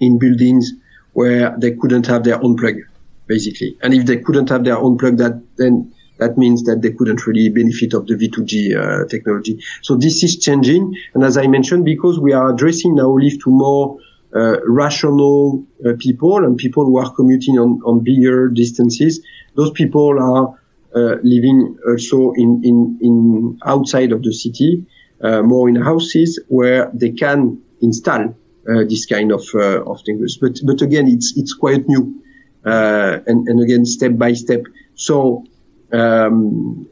in 0.00 0.18
buildings 0.18 0.72
where 1.12 1.56
they 1.58 1.72
couldn't 1.72 2.06
have 2.06 2.24
their 2.24 2.42
own 2.42 2.56
plug, 2.56 2.74
basically. 3.26 3.76
And 3.82 3.94
if 3.94 4.04
they 4.06 4.18
couldn't 4.18 4.50
have 4.50 4.64
their 4.64 4.76
own 4.76 4.98
plug, 4.98 5.16
that 5.18 5.42
then 5.56 5.92
that 6.18 6.38
means 6.38 6.64
that 6.64 6.82
they 6.82 6.92
couldn't 6.92 7.26
really 7.26 7.48
benefit 7.48 7.92
of 7.94 8.06
the 8.06 8.14
V2G 8.14 8.76
uh, 8.76 9.08
technology. 9.08 9.60
So 9.82 9.96
this 9.96 10.22
is 10.22 10.38
changing. 10.38 10.94
And 11.14 11.24
as 11.24 11.36
I 11.36 11.46
mentioned, 11.46 11.84
because 11.84 12.18
we 12.18 12.32
are 12.32 12.52
addressing 12.52 12.94
now 12.94 13.10
Leaf 13.10 13.42
to 13.44 13.50
more 13.50 13.98
uh, 14.34 14.56
rational 14.66 15.64
uh, 15.84 15.92
people 15.98 16.44
and 16.44 16.56
people 16.56 16.84
who 16.84 16.98
are 16.98 17.12
commuting 17.14 17.58
on, 17.58 17.80
on 17.84 18.00
bigger 18.00 18.48
distances, 18.48 19.20
those 19.56 19.70
people 19.72 20.18
are 20.18 20.58
uh, 20.94 21.16
living 21.22 21.78
also 21.86 22.32
in, 22.32 22.62
in, 22.64 22.98
in 23.02 23.58
outside 23.66 24.12
of 24.12 24.22
the 24.22 24.32
city 24.32 24.86
more 25.22 25.68
in 25.68 25.76
houses 25.76 26.40
where 26.48 26.90
they 26.94 27.10
can 27.10 27.60
install 27.80 28.34
uh, 28.68 28.84
this 28.88 29.06
kind 29.06 29.32
of 29.32 29.42
uh, 29.54 29.82
of 29.84 30.00
things. 30.04 30.36
But 30.36 30.58
but 30.64 30.82
again, 30.82 31.08
it's 31.08 31.34
it's 31.36 31.54
quite 31.54 31.88
new, 31.88 32.22
and 32.64 33.48
and 33.48 33.60
again 33.62 33.84
step 33.84 34.16
by 34.16 34.32
step. 34.34 34.62
So. 34.94 35.44
Um, 35.92 36.88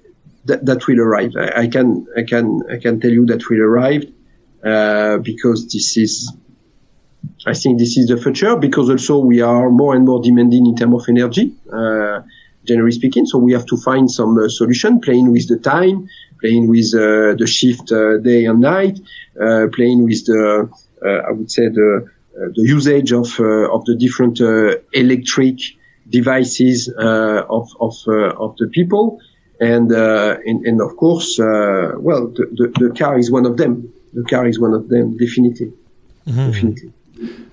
that, 0.47 0.67
that 0.67 0.87
will 0.87 1.01
arrive. 1.01 1.33
I, 1.39 1.63
I, 1.63 1.67
can 1.67 2.07
I 2.17 2.23
can 2.23 2.61
I 2.71 2.77
can 2.77 3.01
tell 3.01 3.11
you 3.11 3.27
that 3.27 3.49
will 3.49 3.61
arrive 3.61 4.05
uh, 4.65 5.19
because 5.19 5.65
this 5.73 5.97
is 5.97 6.33
I 7.47 7.55
think 7.55 7.79
this 7.79 7.97
is 7.97 8.09
the 8.09 8.17
future 8.17 8.57
because 8.57 8.89
also 8.89 9.19
we 9.19 9.41
are 9.41 9.71
more 9.71 9.95
and 9.95 10.05
more 10.05 10.23
demanding 10.23 10.67
in 10.67 10.77
terms 10.77 10.95
of 10.95 11.09
energy, 11.09 11.55
uh, 11.73 12.21
generally 12.65 12.93
speaking. 12.93 13.27
So 13.27 13.39
we 13.39 13.53
have 13.53 13.67
to 13.67 13.77
find 13.77 14.11
some 14.11 14.39
uh, 14.39 14.49
solution 14.49 15.01
playing 15.01 15.31
with 15.31 15.49
the 15.49 15.59
time, 15.59 16.09
playing 16.44 16.68
with 16.68 16.92
uh, 16.94 17.35
the 17.40 17.46
shift 17.46 17.90
uh, 17.90 18.18
day 18.18 18.44
and 18.44 18.61
night, 18.61 19.00
uh, 19.40 19.66
playing 19.72 20.04
with 20.04 20.26
the, 20.26 20.68
I 21.28 21.33
would 21.33 21.50
say 21.50 21.68
the, 21.68 22.07
the 22.35 22.64
usage 22.76 23.12
of, 23.12 23.28
of 23.76 23.85
the 23.87 23.96
different 23.98 24.40
electric 24.92 25.59
devices 26.11 26.88
of, 26.98 27.68
of, 27.80 27.94
of 28.44 28.57
the 28.59 28.68
people. 28.72 29.18
And, 29.61 29.90
and, 29.92 30.66
and, 30.66 30.80
of 30.83 30.96
course, 30.96 31.38
well, 31.38 32.28
the, 32.37 32.44
the, 32.59 32.88
the, 32.88 32.94
car 32.94 33.18
is 33.18 33.30
one 33.30 33.46
of 33.46 33.57
them. 33.57 33.90
The 34.12 34.24
car 34.24 34.46
is 34.46 34.59
one 34.59 34.74
of 34.74 34.88
them, 34.88 35.16
definitely. 35.16 35.72
Mm-hmm. 36.26 36.50
Definitely. 36.50 36.92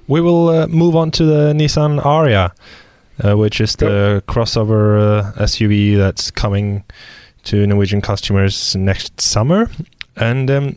We 0.07 0.19
will 0.19 0.49
uh, 0.49 0.67
move 0.67 0.95
on 0.95 1.11
to 1.11 1.23
the 1.23 1.53
Nissan 1.53 2.01
Ariya, 2.01 2.51
uh, 3.23 3.37
which 3.37 3.61
is 3.61 3.75
the 3.75 4.23
crossover 4.27 4.83
uh, 4.99 5.43
SUV 5.43 5.97
that's 5.97 6.31
coming 6.31 6.83
to 7.43 7.65
Norwegian 7.67 8.01
customers 8.01 8.75
next 8.75 9.19
summer. 9.21 9.69
And 10.15 10.51
um, 10.51 10.75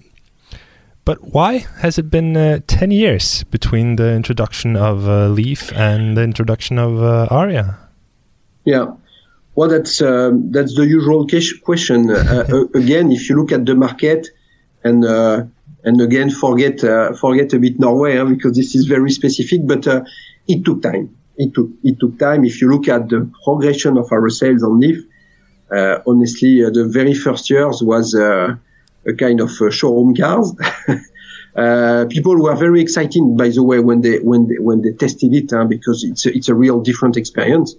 but 1.04 1.18
why 1.22 1.66
has 1.78 1.98
it 1.98 2.10
been 2.10 2.36
uh, 2.36 2.60
ten 2.66 2.90
years 2.90 3.44
between 3.44 3.96
the 3.96 4.12
introduction 4.12 4.76
of 4.76 5.08
uh, 5.08 5.28
Leaf 5.28 5.72
and 5.72 6.16
the 6.16 6.22
introduction 6.22 6.78
of 6.78 7.02
uh, 7.02 7.28
Ariya? 7.30 7.76
Yeah, 8.64 8.94
well, 9.54 9.68
that's 9.68 10.02
um, 10.02 10.50
that's 10.50 10.74
the 10.74 10.86
usual 10.86 11.26
question. 11.62 12.10
Uh, 12.10 12.46
uh, 12.50 12.64
again, 12.74 13.12
if 13.12 13.28
you 13.28 13.36
look 13.36 13.52
at 13.52 13.66
the 13.66 13.74
market, 13.74 14.28
and 14.82 15.04
uh, 15.04 15.44
and 15.84 16.00
again 16.00 16.30
forget 16.30 16.80
forget 17.18 17.52
a 17.52 17.58
bit 17.58 17.78
Norway 17.78 18.16
huh, 18.16 18.24
because 18.24 18.56
this 18.56 18.74
is 18.74 18.86
very 18.86 19.10
specific, 19.10 19.66
but 19.66 19.86
it 20.48 20.64
took 20.64 20.82
time. 20.82 21.14
It 21.36 21.54
took 21.54 21.68
it 21.82 22.00
took 22.00 22.18
time. 22.18 22.44
If 22.44 22.60
you 22.60 22.70
look 22.70 22.88
at 22.88 23.08
the 23.08 23.30
progression 23.44 23.96
of 23.96 24.10
our 24.10 24.28
sales 24.30 24.62
on 24.62 24.80
Leaf, 24.80 25.04
honestly, 26.06 26.64
uh, 26.64 26.70
the 26.70 26.86
very 26.86 27.14
first 27.14 27.50
years 27.50 27.82
was 27.82 28.14
uh, 28.14 28.54
a 29.06 29.12
kind 29.14 29.40
of 29.40 29.50
showroom 29.70 30.14
cars. 30.14 30.54
Uh, 31.56 32.04
people 32.10 32.36
were 32.42 32.56
very 32.56 32.80
excited, 32.80 33.22
by 33.36 33.48
the 33.48 33.62
way, 33.62 33.78
when 33.78 34.00
they 34.00 34.18
when 34.18 34.48
they, 34.48 34.56
when 34.58 34.82
they 34.82 34.90
tested 34.90 35.32
it, 35.32 35.48
huh, 35.52 35.64
because 35.64 36.02
it's 36.02 36.26
a, 36.26 36.36
it's 36.36 36.48
a 36.48 36.54
real 36.54 36.80
different 36.80 37.16
experience 37.16 37.76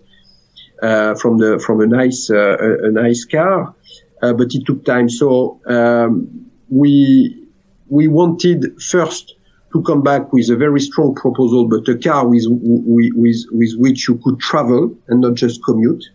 uh, 0.82 1.14
from 1.16 1.40
the 1.40 1.60
from 1.60 1.82
a 1.82 1.86
nice 1.86 2.30
uh, 2.30 2.56
a, 2.58 2.88
a, 2.88 2.92
nice 2.92 3.26
car, 3.26 3.76
but 4.22 4.48
it 4.54 4.66
took 4.66 4.86
time. 4.86 5.10
So 5.10 5.60
um, 5.68 6.50
we 6.70 7.48
we 7.90 8.08
wanted 8.08 8.82
first 8.82 9.36
to 9.74 9.84
come 9.84 10.02
back 10.02 10.32
with 10.32 10.50
a 10.50 10.56
very 10.56 10.80
strong 10.80 11.14
proposal, 11.14 11.68
but 11.68 11.86
a 11.90 11.98
car 11.98 12.26
with 12.26 12.46
with 12.48 13.12
with, 13.14 13.44
with 13.52 13.74
which 13.78 14.08
you 14.08 14.20
could 14.24 14.40
travel 14.40 14.96
and 15.10 15.20
not 15.20 15.34
just 15.34 15.62
commute. 15.66 16.06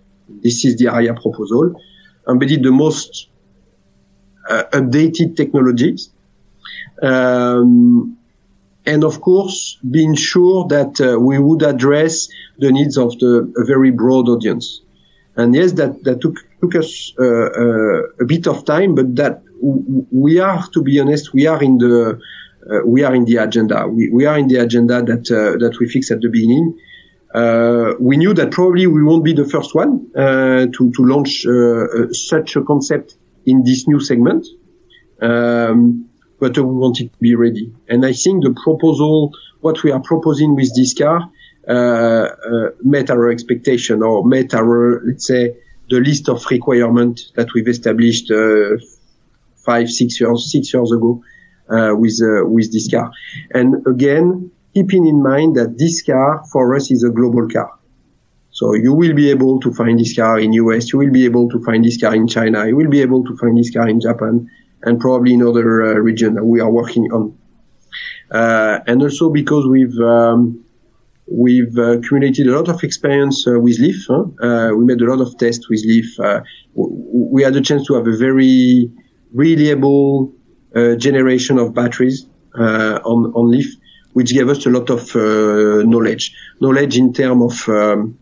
This 0.43 0.65
is 0.65 0.77
the 0.77 0.87
Ariya 0.87 1.21
proposal. 1.21 1.75
Embedded 2.29 2.63
the 2.63 2.73
most 2.73 3.29
uh, 4.49 4.65
updated 4.73 5.37
technologies. 5.37 6.11
Um, 7.03 8.17
and 8.87 9.05
of 9.05 9.21
course, 9.21 9.79
being 9.91 10.15
sure 10.15 10.67
that 10.69 11.01
uh, 11.01 11.19
we 11.19 11.39
would 11.39 11.63
address 11.63 12.29
the 12.59 12.73
needs 12.73 12.97
of 12.97 13.19
the 13.19 13.53
a 13.57 13.65
very 13.65 13.91
broad 13.91 14.29
audience. 14.29 14.81
And 15.37 15.55
yes, 15.55 15.73
that, 15.73 16.03
that 16.05 16.21
took, 16.21 16.37
took 16.61 16.75
us 16.75 17.13
uh, 17.19 17.25
uh, 17.25 18.03
a 18.21 18.25
bit 18.27 18.47
of 18.47 18.65
time, 18.65 18.95
but 18.95 19.17
that 19.17 19.43
we 19.61 20.39
are, 20.39 20.67
to 20.69 20.83
be 20.83 20.99
honest, 21.01 21.33
we 21.33 21.47
are 21.47 21.63
in 21.63 21.79
the 21.79 22.21
uh, 22.71 22.81
we 22.85 23.03
are 23.05 23.15
in 23.15 23.25
the 23.25 23.37
agenda. 23.37 23.87
We, 23.87 24.11
we 24.11 24.27
are 24.27 24.39
in 24.39 24.49
the 24.49 24.57
agenda 24.57 25.03
that 25.03 25.31
uh, 25.31 25.59
that 25.59 25.79
we 25.81 25.89
fixed 25.89 26.11
at 26.11 26.21
the 26.21 26.29
beginning. 26.29 26.79
Uh, 27.35 27.95
we 28.01 28.17
knew 28.17 28.35
that 28.35 28.51
probably 28.51 28.87
we 28.87 29.05
won't 29.05 29.25
be 29.25 29.33
the 29.33 29.45
first 29.45 29.75
one 29.75 30.11
uh, 30.17 30.67
to 30.67 30.91
to 30.91 31.05
launch 31.05 31.47
uh, 31.47 31.53
uh 31.53 32.13
such 32.13 32.57
a 32.57 32.63
concept 32.63 33.17
in 33.47 33.63
this 33.63 33.87
new 33.87 34.01
segment, 34.01 34.47
um, 35.23 36.09
but 36.41 36.57
we 36.59 36.65
wanted 36.65 37.13
to 37.13 37.19
be 37.21 37.37
ready. 37.37 37.73
And 37.89 38.05
I 38.05 38.13
think 38.13 38.43
the 38.43 38.53
proposal, 38.65 39.33
what 39.61 39.83
we 39.85 39.93
are 39.93 40.01
proposing 40.01 40.57
with 40.57 40.75
this 40.75 40.93
car, 40.93 41.31
uh, 41.69 41.73
uh, 41.73 42.71
met 42.83 43.11
our 43.11 43.31
expectation 43.31 44.03
or 44.03 44.27
met 44.27 44.53
our 44.53 45.01
let's 45.05 45.27
say 45.27 45.57
the 45.89 46.01
list 46.01 46.29
of 46.29 46.45
requirements 46.51 47.33
that 47.37 47.55
we've 47.55 47.69
established 47.69 48.33
five 49.65 49.89
six 49.89 50.21
years 50.21 50.51
six 50.51 50.75
years 50.75 50.91
ago 50.91 51.23
with 51.69 52.19
with 52.43 52.73
this 52.73 52.91
car. 52.91 53.13
And 53.55 53.87
again 53.87 54.51
keeping 54.75 55.07
in 55.07 55.23
mind 55.23 55.57
that 55.57 55.79
this 55.79 56.03
car 56.03 56.43
for 56.53 56.75
us 56.77 56.91
is 56.91 57.03
a 57.03 57.11
global 57.11 57.49
car. 57.49 57.71
So 58.53 58.75
you 58.75 58.93
will 58.93 59.15
be 59.15 59.31
able 59.31 59.61
to 59.61 59.73
find 59.73 59.99
this 59.99 60.15
car 60.15 60.39
in 60.39 60.53
US, 60.53 60.93
you 60.93 60.99
will 60.99 61.13
be 61.13 61.25
able 61.25 61.49
to 61.49 61.63
find 61.65 61.85
this 61.85 62.01
car 62.01 62.15
in 62.15 62.27
China, 62.27 62.67
you 62.67 62.77
will 62.77 62.91
be 62.91 63.01
able 63.01 63.25
to 63.25 63.37
find 63.37 63.57
this 63.57 63.71
car 63.71 63.89
in 63.89 64.01
Japan, 64.01 64.49
and 64.83 65.01
probably 65.01 65.35
in 65.35 65.43
other 65.43 65.83
uh, 65.83 65.95
regions 65.95 66.37
that 66.37 66.45
we 66.45 66.61
are 66.61 66.71
working 66.71 67.11
on. 67.13 67.37
Uh, 68.31 68.81
and 68.87 69.03
also 69.03 69.31
because 69.31 69.67
we've 69.67 69.99
um, 69.99 70.65
we've 71.31 71.77
uh, 71.79 71.99
accumulated 71.99 72.47
a 72.47 72.53
lot 72.53 72.69
of 72.69 72.83
experience 72.83 73.47
uh, 73.47 73.59
with 73.59 73.79
Leaf. 73.79 74.05
Huh? 74.09 74.25
Uh, 74.43 74.71
we 74.75 74.85
made 74.85 75.01
a 75.01 75.05
lot 75.05 75.21
of 75.21 75.37
tests 75.39 75.69
with 75.69 75.83
Leaf. 75.85 76.19
Uh, 76.19 76.41
we 76.75 77.43
had 77.43 77.57
a 77.57 77.61
chance 77.61 77.87
to 77.87 77.95
have 77.95 78.07
a 78.07 78.17
very 78.17 78.91
reliable 79.33 80.33
generation 80.99 81.59
of 81.59 81.75
batteries 81.75 82.27
on 82.55 83.33
on 83.35 83.51
Leaf 83.51 83.77
which 84.13 84.33
gave 84.33 84.49
us 84.49 84.67
a 84.67 84.71
lot 84.71 84.91
of 84.91 85.15
uh, 85.15 85.83
knowledge. 85.85 86.35
Knowledge 86.61 86.97
in 86.97 87.13
terms 87.13 87.69
of 87.69 87.75
um, 87.75 88.19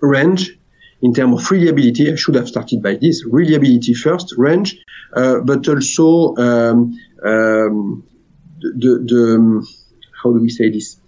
range, 0.00 0.56
in 1.02 1.14
terms 1.14 1.40
of 1.40 1.50
reliability. 1.50 2.12
I 2.12 2.16
should 2.16 2.34
have 2.34 2.48
started 2.48 2.82
by 2.82 2.94
this. 2.94 3.24
Reliability 3.24 3.94
first, 3.94 4.34
range, 4.36 4.76
uh, 5.14 5.40
but 5.40 5.68
also 5.68 6.36
um, 6.36 6.98
um, 7.24 8.04
the, 8.60 8.92
the 9.06 9.66
how 10.22 10.32
do 10.32 10.40
we 10.40 10.50
say 10.50 10.70
this? 10.70 11.00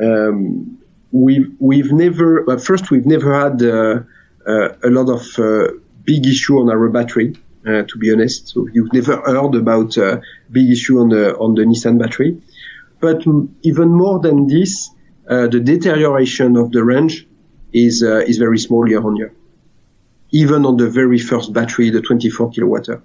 Um, 0.00 0.78
we've 1.12 1.54
we've 1.58 1.92
never 1.92 2.50
uh, 2.50 2.58
first 2.58 2.90
we've 2.90 3.06
never 3.06 3.34
had 3.34 3.62
uh, 3.62 4.00
a 4.46 4.90
lot 4.90 5.10
of 5.10 5.72
big 6.04 6.26
issue 6.26 6.58
on 6.58 6.70
our 6.70 6.88
battery. 6.88 7.36
Uh, 7.66 7.82
to 7.82 7.98
be 7.98 8.10
honest, 8.10 8.48
so 8.48 8.66
you've 8.72 8.92
never 8.94 9.16
heard 9.16 9.54
about 9.54 9.98
uh, 9.98 10.20
big 10.50 10.70
issue 10.70 11.00
on 11.00 11.08
the 11.10 11.36
on 11.36 11.54
the 11.54 11.62
Nissan 11.62 11.98
battery. 11.98 12.40
But 13.00 13.24
even 13.62 13.88
more 13.88 14.18
than 14.18 14.46
this, 14.46 14.90
the 15.26 15.60
deterioration 15.62 16.56
of 16.56 16.72
the 16.72 16.84
range 16.84 17.26
is 17.72 18.02
is 18.02 18.38
very 18.38 18.58
small 18.58 18.88
year 18.88 19.02
on 19.02 19.16
year. 19.16 19.32
Even 20.30 20.66
on 20.66 20.76
the 20.76 20.90
very 20.90 21.18
first 21.18 21.52
battery, 21.52 21.90
the 21.90 22.02
24 22.02 22.50
kilowatt 22.50 22.88
hour. 22.88 23.02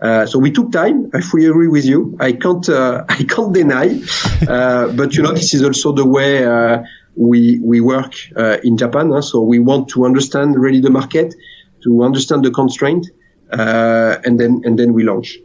Uh, 0.00 0.24
so 0.24 0.38
we 0.38 0.50
took 0.50 0.72
time. 0.72 1.10
I 1.12 1.20
fully 1.20 1.46
agree 1.46 1.68
with 1.68 1.84
you. 1.84 2.16
I 2.20 2.32
can't, 2.32 2.66
uh, 2.68 3.04
I 3.08 3.24
can't 3.24 3.52
deny. 3.52 4.00
Uh, 4.48 4.88
but 4.92 5.14
you 5.14 5.22
know, 5.22 5.32
this 5.32 5.52
is 5.54 5.62
also 5.62 5.92
the 5.92 6.06
way 6.06 6.44
uh, 6.44 6.82
we 7.16 7.60
we 7.62 7.80
work 7.80 8.14
uh, 8.36 8.58
in 8.64 8.76
Japan. 8.76 9.10
Huh? 9.10 9.20
So 9.20 9.40
we 9.40 9.58
want 9.58 9.88
to 9.90 10.06
understand 10.06 10.56
really 10.56 10.80
the 10.80 10.90
market, 10.90 11.34
to 11.82 12.02
understand 12.02 12.44
the 12.44 12.50
constraint, 12.50 13.08
and 13.50 14.40
then 14.40 14.62
and 14.64 14.78
then 14.78 14.92
we 14.94 15.04
launch. 15.04 15.38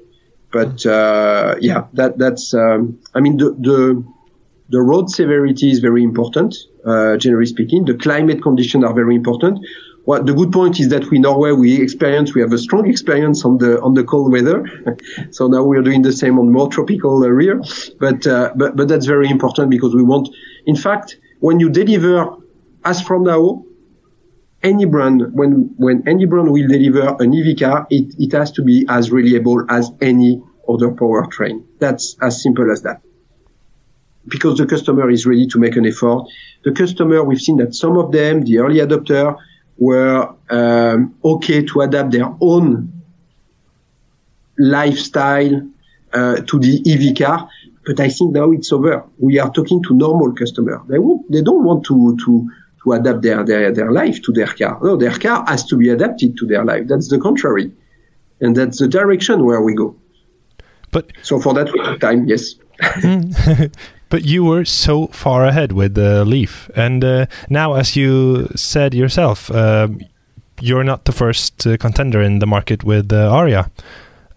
But 0.58 0.86
yeah, 1.70 1.82
that 1.94 2.18
that's. 2.18 2.54
Um, 2.54 3.00
I 3.14 3.20
mean, 3.20 3.38
the 3.38 3.50
the 3.70 3.80
the 4.70 4.82
road 4.82 5.10
severity 5.10 5.70
is 5.70 5.80
very 5.80 6.04
important, 6.04 6.56
generally 7.24 7.46
speaking. 7.56 7.86
The 7.86 7.98
climate 8.06 8.42
conditions 8.42 8.84
are 8.84 8.94
very 8.94 9.16
important 9.16 9.60
well, 10.06 10.24
the 10.24 10.34
good 10.34 10.52
point 10.52 10.80
is 10.80 10.90
that 10.90 11.10
we 11.10 11.18
Norway 11.18 11.52
we 11.52 11.82
experience 11.82 12.36
we 12.36 12.42
have 12.42 12.54
a 12.54 12.60
strong 12.60 12.88
experience 12.88 13.44
on 13.44 13.58
the 13.58 13.82
on 13.82 13.96
the 13.96 14.04
cold 14.04 14.32
weather, 14.32 14.64
so 15.32 15.48
now 15.48 15.64
we 15.64 15.78
are 15.78 15.82
doing 15.82 16.04
the 16.04 16.14
same 16.14 16.38
on 16.38 16.52
more 16.52 16.70
tropical 16.70 17.24
area. 17.24 17.56
But 18.00 18.28
uh, 18.28 18.52
but 18.56 18.76
but 18.76 18.88
that's 18.88 19.08
very 19.08 19.30
important 19.30 19.72
because 19.72 19.96
we 19.96 20.04
want, 20.04 20.30
in 20.68 20.76
fact, 20.76 21.18
when 21.40 21.60
you 21.60 21.70
deliver, 21.70 22.36
as 22.84 23.02
from 23.02 23.24
now, 23.24 23.64
any 24.62 24.86
brand 24.86 25.34
when 25.34 25.74
when 25.78 26.08
any 26.08 26.26
brand 26.26 26.52
will 26.52 26.68
deliver 26.68 27.16
an 27.20 27.34
EV 27.34 27.58
car, 27.58 27.88
it 27.90 28.14
it 28.20 28.32
has 28.34 28.52
to 28.52 28.62
be 28.62 28.86
as 28.88 29.10
reliable 29.12 29.66
as 29.70 29.92
any 30.02 30.42
other 30.68 30.90
powertrain. 30.90 31.64
That's 31.80 32.16
as 32.22 32.42
simple 32.42 32.72
as 32.72 32.82
that. 32.84 33.02
Because 34.28 34.58
the 34.58 34.66
customer 34.66 35.10
is 35.10 35.26
ready 35.26 35.48
to 35.48 35.60
make 35.60 35.76
an 35.76 35.86
effort. 35.86 36.26
The 36.64 36.72
customer, 36.72 37.24
we've 37.24 37.42
seen 37.42 37.58
that 37.58 37.76
some 37.76 37.98
of 37.98 38.12
them, 38.12 38.42
the 38.42 38.60
early 38.60 38.80
adopter, 38.80 39.38
were 39.78 40.34
um, 40.50 41.16
okay 41.24 41.64
to 41.64 41.82
adapt 41.82 42.12
their 42.12 42.34
own 42.42 43.04
lifestyle 44.58 45.70
uh, 46.14 46.38
to 46.38 46.60
the 46.60 46.82
EV 46.88 47.18
car. 47.18 47.50
But 47.86 48.00
I 48.00 48.10
think 48.10 48.34
now 48.34 48.52
it's 48.52 48.72
over. 48.72 49.06
We 49.20 49.40
are 49.40 49.52
talking 49.52 49.84
to 49.84 49.94
normal 49.94 50.34
customer. 50.34 50.82
They 50.88 50.98
won't, 50.98 51.32
they 51.32 51.42
don't 51.42 51.64
want 51.64 51.86
to, 51.86 52.18
to, 52.26 52.50
to 52.84 52.92
adapt 52.94 53.22
their, 53.22 53.44
their, 53.44 53.72
their 53.72 53.92
life 53.92 54.22
to 54.24 54.32
their 54.32 54.48
car. 54.48 54.80
No, 54.82 54.96
their 54.96 55.18
car 55.18 55.46
has 55.48 55.66
to 55.66 55.78
be 55.78 55.90
adapted 55.90 56.38
to 56.38 56.48
their 56.48 56.66
life. 56.66 56.88
That's 56.88 57.10
the 57.10 57.20
contrary. 57.20 57.72
And 58.42 58.56
that's 58.56 58.80
the 58.80 58.88
direction 58.88 59.46
where 59.46 59.62
we 59.62 59.76
go. 59.76 59.96
But 60.96 61.12
so 61.24 61.42
for 61.42 61.54
that 61.54 61.74
we 61.74 61.84
took 61.84 62.00
time, 62.00 62.26
yes. 62.26 62.56
But 64.10 64.24
you 64.24 64.46
were 64.46 64.64
so 64.64 65.08
far 65.08 65.44
ahead 65.44 65.74
with 65.74 65.96
the 65.96 66.24
Leaf, 66.24 66.70
and 66.74 67.04
uh, 67.04 67.26
now, 67.50 67.74
as 67.74 67.98
you 67.98 68.48
said 68.56 68.94
yourself, 68.94 69.52
uh, 69.52 69.90
you're 70.62 70.86
not 70.86 71.04
the 71.04 71.12
first 71.12 71.68
uh, 71.68 71.76
contender 71.76 72.22
in 72.22 72.40
the 72.40 72.46
market 72.46 72.86
with 72.86 73.12
uh, 73.12 73.30
Ariya. 73.30 73.72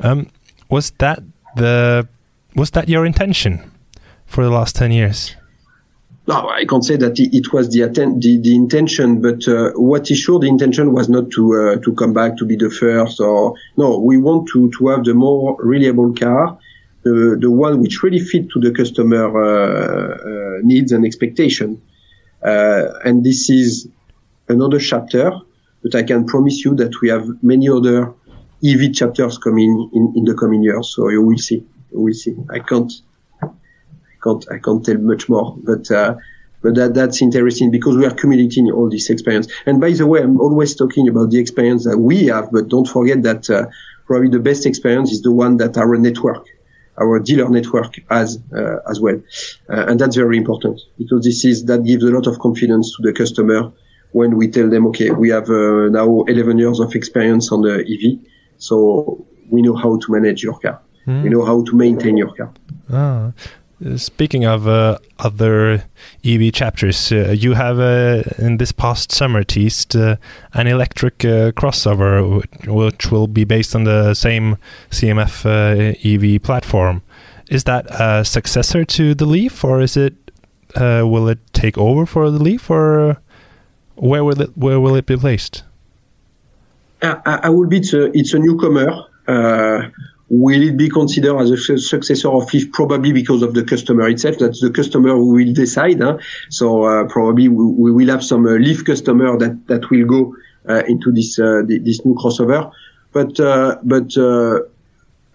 Um, 0.01 0.31
was 0.69 0.91
that 0.99 1.23
the 1.55 2.09
was 2.57 2.71
that 2.73 2.89
your 2.89 3.07
intention 3.07 3.71
for 4.27 4.43
the 4.43 4.51
last 4.51 4.75
ten 4.75 4.91
years? 4.91 5.37
No, 6.29 6.49
I 6.49 6.67
can't 6.67 6.85
say 6.85 6.97
that 6.97 7.19
it 7.19 7.53
was 7.53 7.71
the, 7.71 7.81
the, 7.89 8.41
the 8.43 8.55
intention, 8.55 9.23
but 9.23 9.49
uh, 9.49 9.71
what 9.77 10.11
is 10.11 10.19
sure, 10.19 10.39
the 10.39 10.47
intention 10.47 10.93
was 10.93 11.09
not 11.09 11.31
to 11.31 11.55
uh, 11.55 11.77
to 11.83 11.95
come 11.95 12.13
back 12.13 12.37
to 12.37 12.45
be 12.45 12.55
the 12.55 12.69
first, 12.69 13.19
or 13.19 13.55
no, 13.79 13.99
we 13.99 14.19
want 14.19 14.47
to 14.53 14.71
to 14.79 14.89
have 14.89 15.05
the 15.05 15.15
more 15.15 15.57
reliable 15.59 16.13
car 16.13 16.59
the, 17.03 17.37
the 17.41 17.51
one 17.51 17.81
which 17.81 18.03
really 18.03 18.19
fit 18.19 18.51
to 18.51 18.61
the 18.61 18.73
customer 18.73 19.25
uh, 19.27 20.15
uh, 20.15 20.59
needs 20.63 20.93
and 20.93 21.05
expectation. 21.05 21.81
Uh, 22.43 22.85
and 23.05 23.25
this 23.25 23.51
is 23.51 23.89
another 24.49 24.79
chapter, 24.79 25.33
but 25.83 25.95
I 25.95 26.03
can 26.03 26.27
promise 26.27 26.65
you 26.65 26.75
that 26.77 27.01
we 27.01 27.09
have 27.09 27.27
many 27.43 27.69
other 27.69 28.15
EV 28.65 28.93
chapters 28.93 29.39
coming 29.39 29.91
in, 29.93 30.13
in 30.17 30.25
the 30.25 30.35
coming 30.35 30.63
years. 30.63 30.93
So 30.95 31.09
you 31.09 31.23
will 31.23 31.39
see, 31.39 31.65
will 31.91 32.15
see. 32.15 32.37
I 32.51 32.59
can't, 32.61 32.93
can't, 34.23 34.45
I 34.51 34.59
can't 34.59 34.85
tell 34.85 34.99
much 34.99 35.29
more, 35.29 35.57
but, 35.63 35.91
uh, 35.91 36.17
but 36.63 36.75
that, 36.75 36.95
that's 36.95 37.23
interesting 37.23 37.71
because 37.71 37.97
we 37.97 38.05
are 38.05 38.11
accumulating 38.11 38.71
all 38.71 38.91
this 38.91 39.11
experience. 39.11 39.49
And 39.67 39.81
by 39.81 39.93
the 39.93 40.07
way, 40.07 40.23
I'm 40.23 40.41
always 40.41 40.75
talking 40.75 41.09
about 41.09 41.31
the 41.31 41.39
experience 41.39 41.85
that 41.85 41.99
we 41.99 42.27
have, 42.27 42.51
but 42.51 42.69
don't 42.69 42.89
forget 42.89 43.23
that 43.23 43.49
uh, 43.49 43.67
probably 44.07 44.29
the 44.29 44.41
best 44.41 44.67
experience 44.67 45.13
is 45.13 45.23
the 45.23 45.33
one 45.33 45.59
that 45.59 45.77
our 45.77 45.97
network 45.97 46.47
our 47.01 47.19
dealer 47.21 47.49
network 47.49 47.95
as 48.11 48.39
uh, 48.53 48.79
as 48.91 49.01
well, 49.01 49.21
uh, 49.71 49.87
and 49.89 50.01
that's 50.01 50.17
very 50.17 50.37
important 50.37 50.81
because 50.99 51.25
this 51.25 51.45
is 51.45 51.65
that 51.67 51.85
gives 51.85 52.05
a 52.05 52.11
lot 52.11 52.27
of 52.27 52.39
confidence 52.39 52.97
to 52.97 53.03
the 53.03 53.13
customer 53.13 53.73
when 54.13 54.37
we 54.37 54.49
tell 54.49 54.69
them, 54.69 54.87
okay, 54.87 55.11
we 55.11 55.29
have 55.29 55.49
uh, 55.51 55.89
now 55.91 56.23
11 56.23 56.59
years 56.59 56.81
of 56.81 56.95
experience 56.95 57.53
on 57.53 57.61
the 57.63 57.75
EV, 57.81 58.19
so 58.57 59.27
we 59.51 59.63
know 59.63 59.77
how 59.77 59.99
to 59.99 60.13
manage 60.13 60.43
your 60.43 60.59
car, 60.59 60.81
mm. 61.07 61.23
we 61.23 61.29
know 61.29 61.45
how 61.45 61.63
to 61.63 61.77
maintain 61.77 62.17
your 62.17 62.35
car. 62.35 62.53
Ah. 62.91 63.33
Speaking 63.97 64.45
of 64.45 64.67
uh, 64.67 64.99
other 65.21 65.85
EV 66.25 66.53
chapters, 66.53 67.13
uh, 67.13 67.31
you 67.31 67.55
have 67.55 67.79
uh, 67.79 68.25
in 68.37 68.57
this 68.57 68.73
past 68.73 69.13
summer 69.13 69.45
teased 69.45 69.95
uh, 69.95 70.17
an 70.53 70.67
electric 70.67 71.25
uh, 71.25 71.53
crossover, 71.53 72.45
which 72.67 73.13
will 73.13 73.29
be 73.29 73.45
based 73.45 73.77
on 73.77 73.85
the 73.85 74.15
same 74.15 74.57
CMF 74.91 75.47
uh, 75.47 75.95
EV 76.03 76.43
platform. 76.43 77.03
Is 77.51 77.65
that 77.65 77.87
a 77.89 78.25
successor 78.25 78.85
to 78.85 79.15
the 79.15 79.27
Leaf, 79.27 79.63
or 79.63 79.81
is 79.81 79.97
it? 79.97 80.15
will 80.77 81.29
it 81.29 81.39
take 81.53 81.79
over 81.79 82.05
for 82.05 82.31
the 82.31 82.39
Leaf, 82.39 82.71
or 82.71 83.17
where 83.95 84.25
will 84.25 84.41
it 84.41 84.57
where 84.57 84.81
will 84.81 84.97
it 84.97 85.07
be 85.07 85.17
placed? 85.17 85.63
I, 87.01 87.41
I 87.45 87.49
will 87.49 87.69
be 87.69 87.79
it's 87.79 87.93
a, 87.93 88.11
it's 88.13 88.35
a 88.35 88.39
newcomer 88.39 89.07
Will 90.31 90.63
it 90.63 90.77
be 90.77 90.91
considered 90.91 91.39
as 91.39 91.51
a 91.51 91.79
successor 91.79 92.29
of 92.29 92.53
Leaf? 92.53 92.71
Probably 92.73 93.13
because 93.13 93.43
of 93.43 93.55
the 93.55 93.65
customer 93.65 94.09
itself. 94.09 94.37
That's 94.39 94.61
the 94.61 94.71
customer 94.71 95.11
who 95.11 95.33
will 95.33 95.55
decide. 95.55 96.01
Huh? 96.01 96.19
So 96.51 96.85
uh, 96.85 97.09
probably 97.09 97.49
we, 97.49 97.65
we, 97.65 97.93
will 97.93 98.09
have 98.09 98.23
some 98.23 98.47
uh, 98.47 98.53
Leaf 98.53 98.85
customer 98.85 99.39
that 99.39 99.67
that 99.69 99.89
will 99.91 100.07
go 100.07 100.37
uh, 100.69 100.83
into 100.87 101.13
this 101.13 101.39
uh, 101.39 101.63
this 101.67 102.05
new 102.05 102.15
crossover. 102.15 102.71
But 103.13 103.41
uh, 103.41 103.79
but 103.83 104.19
uh, 104.19 104.61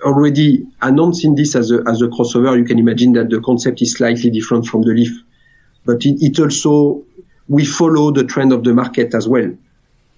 already 0.05 0.63
announcing 0.83 1.33
this 1.33 1.55
as 1.55 1.71
a 1.71 1.81
as 1.87 2.03
a 2.03 2.07
crossover, 2.07 2.55
you 2.55 2.65
can 2.65 2.77
imagine 2.77 3.13
that 3.13 3.31
the 3.31 3.41
concept 3.41 3.81
is 3.81 3.93
slightly 3.93 4.29
different 4.29 4.67
from 4.67 4.83
the 4.83 4.91
Leaf. 4.91 5.11
But 5.85 6.05
it, 6.05 6.21
it 6.21 6.39
also 6.39 7.03
we 7.47 7.65
follow 7.65 8.11
the 8.11 8.25
trend 8.25 8.53
of 8.53 8.63
the 8.63 8.73
market 8.75 9.15
as 9.15 9.27
well. 9.27 9.51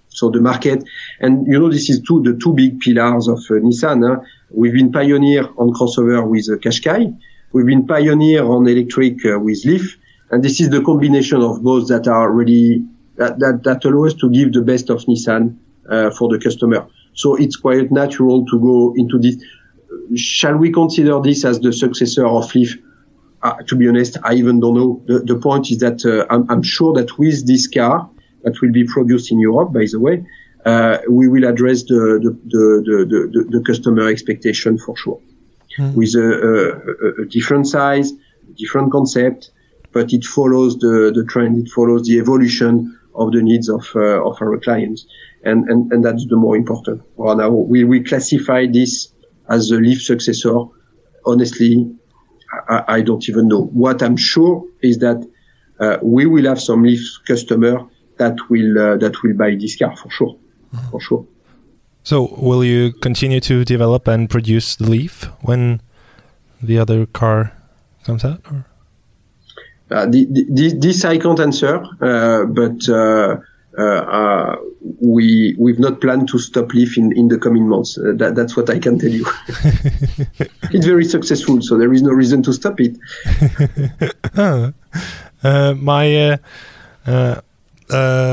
So 0.10 0.30
the 0.30 0.40
market, 0.40 0.84
and 1.20 1.46
you 1.46 1.60
know, 1.60 1.70
this 1.70 1.90
is 1.90 2.02
two, 2.02 2.24
the 2.24 2.40
two 2.42 2.54
big 2.54 2.80
pillars 2.80 3.28
of 3.28 3.40
Nissan. 3.50 4.08
Huh? 4.08 4.24
We've 4.56 4.74
been 4.74 4.92
pioneer 4.92 5.44
on 5.58 5.74
crossover 5.74 6.26
with 6.26 6.48
uh, 6.50 6.56
Qashqai. 6.56 7.20
We've 7.52 7.66
been 7.66 7.86
pioneer 7.86 8.46
on 8.46 8.66
electric 8.68 9.26
uh, 9.26 9.38
with 9.38 9.66
Leaf. 9.66 9.98
And 10.32 10.44
this 10.44 10.62
is 10.62 10.70
the 10.70 10.82
combination 10.82 11.42
of 11.42 11.62
both 11.62 11.90
that 11.90 12.08
are 12.08 12.32
really, 12.32 12.86
that, 13.18 13.40
that, 13.40 13.64
that 13.64 13.84
allow 13.84 14.06
us 14.06 14.14
to 14.16 14.30
give 14.30 14.54
the 14.54 14.62
best 14.62 14.90
of 14.90 15.00
Nissan 15.06 15.58
uh, 15.90 16.10
for 16.12 16.30
the 16.30 16.40
customer. 16.40 16.88
So 17.14 17.36
it's 17.36 17.58
quite 17.58 17.92
natural 17.92 18.46
to 18.46 18.60
go 18.60 18.94
into 18.96 19.20
this. 19.20 19.36
Shall 20.16 20.56
we 20.56 20.72
consider 20.72 21.20
this 21.22 21.44
as 21.44 21.60
the 21.60 21.74
successor 21.74 22.26
of 22.26 22.54
Leaf? 22.56 22.78
Uh, 23.44 23.56
to 23.68 23.76
be 23.76 23.90
honest, 23.90 24.18
I 24.24 24.36
even 24.36 24.62
don't 24.62 24.76
know. 24.76 25.04
The, 25.06 25.20
the 25.20 25.38
point 25.38 25.70
is 25.70 25.80
that 25.80 26.06
uh, 26.06 26.34
I'm, 26.34 26.50
I'm, 26.50 26.64
sure 26.64 26.94
that 26.94 27.18
with 27.20 27.46
this 27.46 27.68
car, 27.68 28.10
that 28.44 28.60
will 28.62 28.72
be 28.72 28.86
produced 28.86 29.32
in 29.32 29.40
Europe, 29.40 29.74
by 29.74 29.86
the 29.92 30.00
way, 30.00 30.26
we 31.10 31.28
will 31.28 31.46
address 31.46 31.84
the 31.84 32.20
the, 32.22 32.32
the, 32.48 33.30
the, 33.32 33.58
the 33.58 33.64
customer 33.64 34.08
expectation 34.08 34.78
for 34.78 34.96
sure, 34.98 35.22
mm. 35.78 35.94
with 35.94 36.16
a, 36.16 37.20
a, 37.20 37.22
a, 37.24 37.26
different 37.26 37.68
size, 37.68 38.12
different 38.58 38.92
concept, 38.92 39.52
but 39.92 40.12
it 40.12 40.24
follows 40.24 40.78
the, 40.78 41.12
the 41.14 41.24
trend, 41.26 41.58
it 41.58 41.72
follows 41.72 42.08
the 42.08 42.18
evolution 42.18 42.98
of 43.14 43.32
the 43.32 43.42
needs 43.42 43.70
of 43.70 43.86
uh, 43.96 44.24
of 44.24 44.42
our 44.42 44.58
clients, 44.60 45.06
and, 45.44 45.70
and 45.70 45.92
and 45.92 46.04
that's 46.04 46.26
the 46.28 46.36
more 46.36 46.56
important. 46.56 47.02
Well, 47.16 47.36
now 47.36 47.50
we 47.50 47.84
we 47.84 48.04
classify 48.04 48.66
this 48.66 49.14
as 49.50 49.72
a 49.72 49.76
Leaf 49.76 50.02
successor. 50.02 50.56
Honestly, 51.26 51.92
I, 52.70 52.84
I 52.88 53.02
don't 53.02 53.28
even 53.30 53.48
know. 53.48 53.64
What 53.66 54.02
I'm 54.02 54.18
sure 54.18 54.66
is 54.82 55.00
that 55.00 55.26
uh, 55.80 55.98
we 56.02 56.26
will 56.26 56.46
have 56.46 56.62
some 56.62 56.84
Leaf 56.84 57.02
customer 57.28 57.86
that 58.18 58.38
will 58.50 58.80
uh, 58.80 58.98
that 58.98 59.22
will 59.24 59.36
buy 59.36 59.56
this 59.60 59.76
car 59.78 59.96
for 59.96 60.10
sure. 60.10 60.38
For 60.92 61.02
sure. 61.02 61.26
So, 62.04 62.36
will 62.38 62.64
you 62.64 62.94
continue 62.94 63.40
to 63.42 63.66
develop 63.66 64.08
and 64.08 64.30
produce 64.30 64.76
the 64.76 64.90
Leaf 64.90 65.24
when 65.42 65.82
the 66.62 66.78
other 66.78 67.08
car 67.08 67.52
comes 68.04 68.24
out? 68.24 68.42
Or? 68.52 68.66
Uh, 69.90 70.06
the, 70.06 70.26
the, 70.26 70.76
this 70.78 71.06
I 71.06 71.18
can't 71.18 71.40
answer, 71.40 71.84
uh, 72.02 72.46
but 72.46 72.90
uh, 72.90 73.38
uh, 73.78 73.82
uh, 73.82 74.56
we 75.02 75.56
we've 75.58 75.80
not 75.80 76.00
planned 76.02 76.28
to 76.30 76.40
stop 76.40 76.74
Leaf 76.74 76.98
in, 76.98 77.12
in 77.18 77.28
the 77.28 77.38
coming 77.38 77.68
months. 77.68 77.98
Uh, 77.98 78.14
that, 78.16 78.36
that's 78.36 78.56
what 78.56 78.70
I 78.70 78.80
can 78.80 78.98
tell 78.98 79.10
you. 79.10 79.26
it's 80.72 80.86
very 80.86 81.06
successful, 81.06 81.62
so 81.62 81.78
there 81.78 81.92
is 81.94 82.02
no 82.02 82.12
reason 82.12 82.42
to 82.44 82.54
stop 82.54 82.80
it. 82.80 82.98
my 85.82 86.40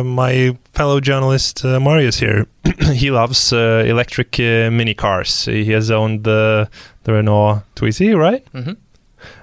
my 0.05 0.57
fellow 0.73 1.01
journalist 1.01 1.65
Marius 1.65 2.19
here, 2.19 2.47
he 2.93 3.11
loves 3.11 3.53
electric 3.53 4.39
mini 4.39 4.95
cars. 4.95 5.45
He 5.45 5.73
has 5.73 5.91
owned 5.91 6.25
the 6.25 6.69
the 7.05 7.13
Renault 7.13 7.63
Twizy, 7.75 8.15
right? 8.17 8.45
Mm-hmm. 8.53 8.73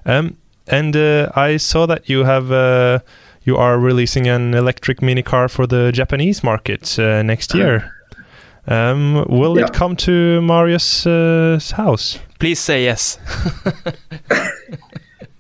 Um, 0.06 0.38
and 0.68 0.96
uh, 0.96 1.32
I 1.36 1.58
saw 1.58 1.86
that 1.88 2.10
you 2.10 2.24
have 2.24 2.52
uh, 2.52 3.00
you 3.44 3.58
are 3.58 3.80
releasing 3.80 4.28
an 4.28 4.54
electric 4.54 5.02
mini 5.02 5.24
car 5.24 5.50
for 5.50 5.66
the 5.68 5.92
Japanese 5.92 6.44
market 6.44 6.98
uh, 7.00 7.24
next 7.24 7.56
year. 7.56 7.96
Um, 8.68 9.26
will 9.28 9.58
yeah. 9.58 9.66
it 9.66 9.74
come 9.74 9.96
to 9.96 10.42
Marius' 10.42 11.72
house? 11.72 12.20
Please 12.38 12.60
say 12.60 12.84
yes. 12.84 13.18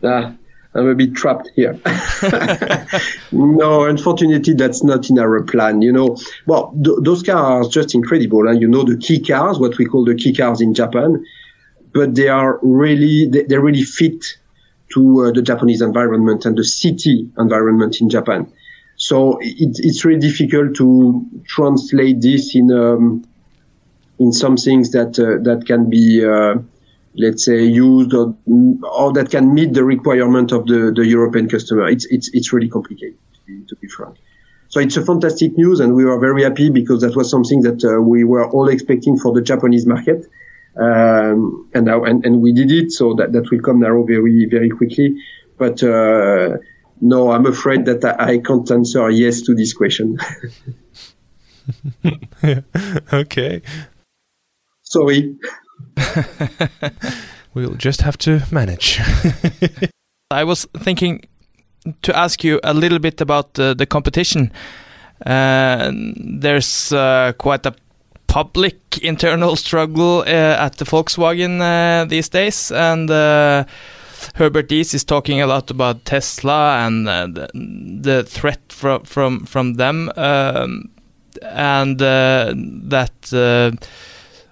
I'm 0.75 0.88
a 0.88 0.95
bit 0.95 1.15
trapped 1.15 1.49
here. 1.55 1.73
no, 3.32 3.86
unfortunately, 3.86 4.53
that's 4.53 4.84
not 4.84 5.10
in 5.10 5.17
our 5.17 5.41
plan. 5.43 5.82
You 5.82 5.91
know, 5.91 6.17
well, 6.45 6.71
th- 6.84 6.97
those 7.01 7.23
cars 7.23 7.67
are 7.67 7.69
just 7.69 7.95
incredible. 7.95 8.47
And 8.47 8.62
you 8.62 8.67
know, 8.67 8.84
the 8.84 8.97
kei 8.97 9.19
cars, 9.19 9.58
what 9.60 9.77
we 9.77 9.86
call 9.86 10.05
the 10.05 10.15
kei 10.15 10.34
cars 10.34 10.62
in 10.62 10.75
Japan, 10.75 11.25
but 11.93 12.13
they 12.13 12.27
are 12.27 12.60
really, 12.62 13.27
they, 13.27 13.43
they 13.43 13.58
really 13.58 13.84
fit 13.84 14.23
to 14.93 15.25
uh, 15.25 15.32
the 15.32 15.41
Japanese 15.41 15.82
environment 15.82 16.45
and 16.45 16.58
the 16.58 16.63
city 16.63 17.29
environment 17.38 17.99
in 17.99 18.10
Japan. 18.10 18.51
So 18.95 19.39
it, 19.39 19.77
it's 19.79 20.05
really 20.05 20.19
difficult 20.19 20.75
to 20.75 21.25
translate 21.47 22.21
this 22.21 22.55
in 22.55 22.71
um, 22.71 23.23
in 24.19 24.34
some 24.34 24.58
things 24.58 24.91
that 24.91 25.17
uh, 25.17 25.41
that 25.43 25.65
can 25.65 25.89
be 25.89 26.23
uh, 26.23 26.55
let's 27.15 27.45
say 27.45 27.63
used 27.63 28.13
or, 28.13 28.35
or 28.83 29.13
that 29.13 29.29
can 29.29 29.53
meet 29.53 29.73
the 29.73 29.83
requirement 29.83 30.51
of 30.51 30.65
the, 30.67 30.91
the 30.95 31.05
European 31.05 31.49
customer. 31.49 31.87
It's 31.87 32.05
it's 32.05 32.29
it's 32.33 32.53
really 32.53 32.69
complicated 32.69 33.17
to 33.33 33.39
be, 33.45 33.65
to 33.67 33.75
be 33.77 33.87
frank. 33.87 34.17
So 34.69 34.79
it's 34.79 34.97
a 34.97 35.03
fantastic 35.03 35.57
news, 35.57 35.79
and 35.79 35.95
we 35.95 36.05
were 36.05 36.19
very 36.19 36.43
happy 36.43 36.69
because 36.69 37.01
that 37.01 37.15
was 37.15 37.29
something 37.29 37.61
that 37.61 37.83
uh, 37.83 38.01
we 38.01 38.23
were 38.23 38.47
all 38.51 38.69
expecting 38.69 39.17
for 39.17 39.33
the 39.33 39.41
Japanese 39.41 39.87
market. 39.87 40.27
Um, 40.79 41.67
and 41.73 41.85
now, 41.85 42.03
and, 42.03 42.23
and 42.23 42.41
we 42.41 42.53
did 42.53 42.71
it, 42.71 42.91
so 42.91 43.15
that, 43.15 43.33
that 43.33 43.49
will 43.49 43.61
come 43.61 43.79
now 43.79 44.03
very, 44.03 44.45
very 44.45 44.69
quickly. 44.69 45.15
But, 45.57 45.83
uh, 45.83 46.57
no, 47.01 47.31
I'm 47.31 47.47
afraid 47.47 47.85
that 47.85 48.05
I, 48.05 48.33
I 48.33 48.37
can't 48.37 48.69
answer 48.69 49.09
yes 49.09 49.41
to 49.41 49.55
this 49.55 49.73
question. 49.73 50.19
okay. 53.13 53.61
Sorry. 54.83 55.35
we'll 57.53 57.75
just 57.75 58.01
have 58.01 58.17
to 58.19 58.41
manage. 58.51 58.99
I 60.31 60.43
was 60.43 60.65
thinking 60.77 61.21
to 62.01 62.17
ask 62.17 62.43
you 62.43 62.59
a 62.63 62.73
little 62.73 62.99
bit 62.99 63.21
about 63.21 63.53
the, 63.55 63.73
the 63.73 63.85
competition. 63.85 64.51
Uh, 65.25 65.91
there's 65.93 66.91
uh, 66.93 67.33
quite 67.37 67.65
a 67.65 67.73
public 68.27 68.99
internal 68.99 69.55
struggle 69.55 70.19
uh, 70.19 70.65
at 70.65 70.77
the 70.77 70.85
Volkswagen 70.85 71.59
uh, 71.61 72.05
these 72.05 72.29
days, 72.29 72.71
and 72.71 73.09
uh, 73.09 73.65
Herbert 74.35 74.69
Diess 74.69 74.93
is 74.93 75.03
talking 75.03 75.41
a 75.41 75.47
lot 75.47 75.71
about 75.71 76.05
Tesla 76.05 76.85
and 76.85 77.07
the, 77.07 77.49
the, 77.53 78.23
threat 78.23 78.61
from 78.69 79.03
from 79.03 79.45
from 79.45 79.73
them, 79.75 80.11
um, 80.15 80.89
and 81.41 81.99
that 81.99 83.11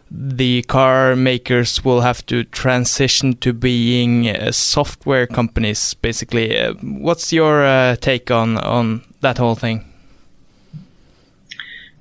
the 0.09 0.61
car 0.63 1.15
makers 1.15 1.83
will 1.83 2.01
have 2.01 2.25
to 2.25 2.43
transition 2.45 3.35
to 3.37 3.53
being 3.53 4.29
uh, 4.29 4.51
software 4.51 5.27
companies 5.27 5.93
basically 5.95 6.57
uh, 6.57 6.73
what's 6.81 7.33
your 7.33 7.65
uh, 7.65 7.95
take 7.97 8.31
on 8.31 8.57
on 8.57 9.01
that 9.21 9.37
whole 9.37 9.55
thing 9.55 9.83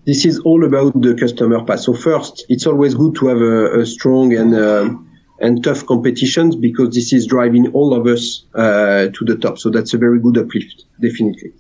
this 0.07 0.25
is 0.25 0.39
all 0.39 0.65
about 0.65 1.01
the 1.03 1.17
customer 1.17 1.65
path. 1.65 1.81
So 1.81 1.93
first, 1.93 2.47
it's 2.49 2.65
always 2.65 2.95
good 2.95 3.17
to 3.17 3.27
have 3.27 3.41
a, 3.41 3.81
a 3.81 3.87
strong 3.87 4.33
and 4.35 4.55
uh, 4.55 4.89
and 5.41 5.63
tough 5.63 5.85
competitions 5.85 6.57
because 6.57 6.95
this 6.95 7.13
is 7.13 7.27
driving 7.27 7.73
all 7.73 7.93
of 7.93 8.07
us 8.07 8.45
uh, 8.55 9.09
to 9.13 9.25
the 9.25 9.37
top. 9.37 9.59
So 9.59 9.69
that's 9.69 9.93
a 9.93 9.99
very 9.99 10.19
good 10.19 10.39
uplift, 10.39 10.85
definitely. 11.01 11.53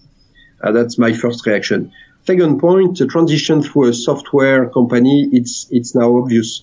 Uh, 0.63 0.73
that's 0.73 0.97
my 0.97 1.13
first 1.13 1.45
reaction. 1.45 1.93
Second 2.27 2.59
point, 2.59 2.99
the 2.99 3.07
transition 3.07 3.63
through 3.63 3.85
a 3.85 3.95
software 3.95 4.69
company, 4.71 5.29
it's 5.33 5.69
it's 5.71 5.95
now 5.95 6.17
obvious, 6.17 6.63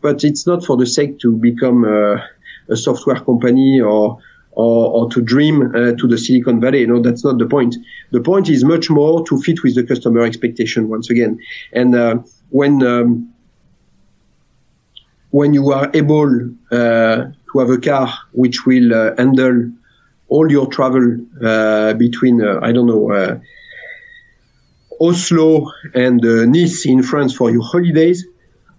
but 0.00 0.22
it's 0.22 0.46
not 0.46 0.64
for 0.64 0.76
the 0.76 0.86
sake 0.86 1.18
to 1.18 1.36
become 1.36 1.84
a, 1.84 2.24
a 2.68 2.76
software 2.76 3.18
company 3.18 3.80
or 3.80 4.18
or, 4.52 4.92
or 4.92 5.10
to 5.10 5.20
dream 5.20 5.62
uh, 5.74 5.92
to 5.98 6.06
the 6.06 6.16
Silicon 6.16 6.60
Valley. 6.60 6.86
Know, 6.86 7.00
that's 7.02 7.24
not 7.24 7.38
the 7.38 7.46
point. 7.46 7.74
The 8.12 8.20
point 8.20 8.48
is 8.48 8.62
much 8.62 8.88
more 8.88 9.26
to 9.26 9.40
fit 9.40 9.64
with 9.64 9.74
the 9.74 9.82
customer 9.82 10.20
expectation 10.20 10.88
once 10.88 11.10
again. 11.10 11.40
And 11.72 11.96
uh, 11.96 12.18
when 12.50 12.80
um, 12.84 13.34
when 15.30 15.54
you 15.54 15.72
are 15.72 15.90
able 15.92 16.50
uh, 16.70 17.16
to 17.52 17.58
have 17.58 17.70
a 17.70 17.78
car 17.78 18.16
which 18.30 18.64
will 18.64 18.94
uh, 18.94 19.16
handle 19.18 19.72
all 20.28 20.48
your 20.48 20.68
travel 20.68 21.16
uh, 21.44 21.94
between 21.94 22.40
uh, 22.44 22.60
I 22.62 22.70
don't 22.70 22.86
know 22.86 23.40
Oslo 25.00 25.66
and 25.94 26.20
Nice 26.52 26.86
in 26.86 27.02
France 27.02 27.34
for 27.34 27.50
your 27.50 27.62
holidays, 27.62 28.26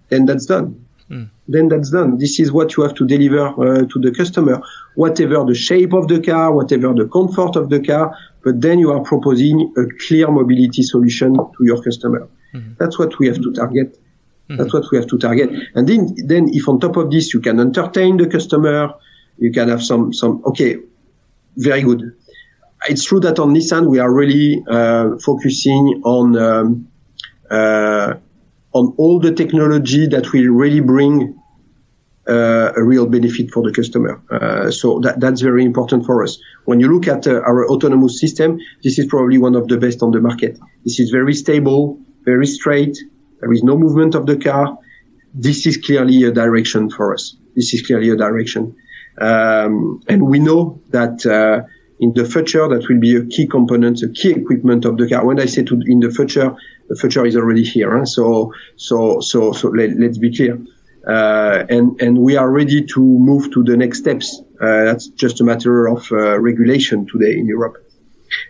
then 0.08 0.26
that's 0.26 0.46
done. 0.46 0.84
Mm. 1.10 1.28
Then 1.48 1.68
that's 1.68 1.90
done. 1.90 2.18
This 2.18 2.40
is 2.40 2.52
what 2.52 2.76
you 2.76 2.82
have 2.84 2.94
to 2.94 3.06
deliver 3.06 3.48
uh, 3.48 3.86
to 3.86 3.98
the 4.00 4.12
customer, 4.12 4.62
whatever 4.94 5.44
the 5.44 5.54
shape 5.54 5.92
of 5.92 6.08
the 6.08 6.20
car, 6.20 6.52
whatever 6.52 6.94
the 6.94 7.06
comfort 7.08 7.56
of 7.56 7.68
the 7.68 7.80
car. 7.80 8.16
But 8.44 8.60
then 8.60 8.78
you 8.78 8.90
are 8.92 9.00
proposing 9.00 9.72
a 9.76 9.84
clear 10.06 10.30
mobility 10.30 10.82
solution 10.82 11.34
to 11.34 11.60
your 11.60 11.82
customer. 11.82 12.28
Mm. 12.54 12.78
That's 12.78 12.98
what 12.98 13.18
we 13.18 13.26
have 13.26 13.40
to 13.42 13.52
target. 13.52 13.98
Mm. 14.48 14.58
That's 14.58 14.72
what 14.72 14.84
we 14.90 14.98
have 14.98 15.08
to 15.08 15.18
target. 15.18 15.50
And 15.74 15.88
then, 15.88 16.14
then 16.26 16.48
if 16.52 16.68
on 16.68 16.80
top 16.80 16.96
of 16.96 17.10
this 17.10 17.34
you 17.34 17.40
can 17.40 17.60
entertain 17.60 18.16
the 18.16 18.26
customer, 18.26 18.94
you 19.38 19.50
can 19.50 19.68
have 19.68 19.82
some 19.82 20.12
some 20.12 20.42
okay, 20.46 20.78
very 21.56 21.82
good. 21.82 22.14
It's 22.88 23.04
true 23.04 23.20
that 23.20 23.38
on 23.38 23.54
Nissan 23.54 23.88
we 23.88 23.98
are 23.98 24.12
really 24.12 24.62
uh, 24.68 25.16
focusing 25.24 26.02
on. 26.04 26.36
Um, 26.36 26.88
uh, 27.50 28.14
on 28.72 28.94
all 28.96 29.20
the 29.20 29.32
technology 29.32 30.06
that 30.06 30.32
will 30.32 30.48
really 30.48 30.80
bring 30.80 31.38
uh, 32.28 32.72
a 32.76 32.82
real 32.82 33.06
benefit 33.06 33.50
for 33.50 33.62
the 33.62 33.72
customer. 33.72 34.22
Uh, 34.30 34.70
so 34.70 35.00
that, 35.00 35.20
that's 35.20 35.40
very 35.40 35.64
important 35.64 36.06
for 36.06 36.22
us. 36.22 36.38
When 36.64 36.80
you 36.80 36.92
look 36.92 37.08
at 37.08 37.26
uh, 37.26 37.40
our 37.40 37.68
autonomous 37.68 38.20
system, 38.20 38.58
this 38.82 38.98
is 38.98 39.06
probably 39.06 39.38
one 39.38 39.54
of 39.54 39.68
the 39.68 39.76
best 39.76 40.02
on 40.02 40.12
the 40.12 40.20
market. 40.20 40.58
This 40.84 41.00
is 41.00 41.10
very 41.10 41.34
stable, 41.34 41.98
very 42.24 42.46
straight. 42.46 42.96
There 43.40 43.52
is 43.52 43.62
no 43.62 43.76
movement 43.76 44.14
of 44.14 44.26
the 44.26 44.36
car. 44.36 44.78
This 45.34 45.66
is 45.66 45.76
clearly 45.76 46.22
a 46.24 46.30
direction 46.30 46.90
for 46.90 47.12
us. 47.12 47.36
This 47.56 47.74
is 47.74 47.82
clearly 47.82 48.10
a 48.10 48.16
direction. 48.16 48.76
Um, 49.20 50.00
and 50.08 50.22
we 50.22 50.38
know 50.38 50.80
that 50.90 51.26
uh, 51.26 51.66
in 52.02 52.12
the 52.14 52.24
future, 52.24 52.66
that 52.68 52.88
will 52.88 52.98
be 52.98 53.14
a 53.14 53.24
key 53.24 53.46
component, 53.46 54.02
a 54.02 54.08
key 54.08 54.32
equipment 54.32 54.84
of 54.84 54.98
the 54.98 55.08
car. 55.08 55.24
When 55.24 55.38
I 55.38 55.46
say 55.46 55.62
to 55.62 55.80
in 55.86 56.00
the 56.00 56.10
future, 56.10 56.52
the 56.88 56.96
future 56.96 57.24
is 57.24 57.36
already 57.36 57.62
here. 57.62 57.96
Huh? 57.96 58.04
So, 58.04 58.52
so, 58.76 59.20
so, 59.20 59.52
so 59.52 59.68
let, 59.68 59.90
us 59.90 60.18
be 60.18 60.34
clear. 60.36 60.58
Uh, 61.06 61.64
and, 61.70 62.00
and 62.02 62.18
we 62.18 62.36
are 62.36 62.50
ready 62.50 62.84
to 62.94 63.00
move 63.00 63.52
to 63.52 63.62
the 63.62 63.76
next 63.76 63.98
steps. 63.98 64.42
Uh, 64.60 64.84
that's 64.86 65.06
just 65.08 65.40
a 65.40 65.44
matter 65.44 65.86
of 65.86 66.10
uh, 66.10 66.40
regulation 66.40 67.06
today 67.06 67.38
in 67.38 67.46
Europe. 67.46 67.76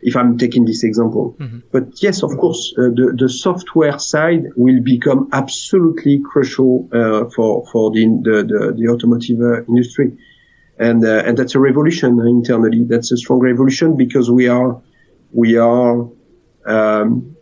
If 0.00 0.16
I'm 0.16 0.38
taking 0.38 0.64
this 0.64 0.82
example, 0.82 1.36
mm-hmm. 1.38 1.58
but 1.72 2.02
yes, 2.02 2.22
of 2.22 2.30
course, 2.38 2.72
uh, 2.78 2.82
the 2.82 3.16
the 3.18 3.28
software 3.28 3.98
side 3.98 4.44
will 4.54 4.80
become 4.80 5.28
absolutely 5.32 6.22
crucial 6.30 6.88
uh, 6.92 7.24
for 7.34 7.66
for 7.72 7.90
the 7.90 8.04
the 8.22 8.36
the, 8.50 8.60
the 8.78 8.86
automotive 8.92 9.40
uh, 9.40 9.64
industry, 9.64 10.16
and 10.86 11.04
and 11.04 11.38
that's 11.38 11.54
a 11.54 11.60
revolution 11.68 12.10
internally. 12.20 12.84
That's 12.92 13.10
a 13.12 13.16
strong 13.16 13.40
revolution 13.50 13.96
because 13.96 14.26
we 14.30 14.48
are 14.48 14.70
we 15.32 15.56
are 15.56 15.94
um, 16.66 17.32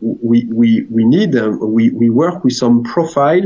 we, 0.00 0.46
we, 0.50 0.86
we 0.90 1.04
need, 1.04 1.36
um, 1.36 1.72
we, 1.72 1.90
we 1.90 2.10
work 2.10 2.42
with 2.44 2.54
some 2.54 2.82
profile, 2.82 3.42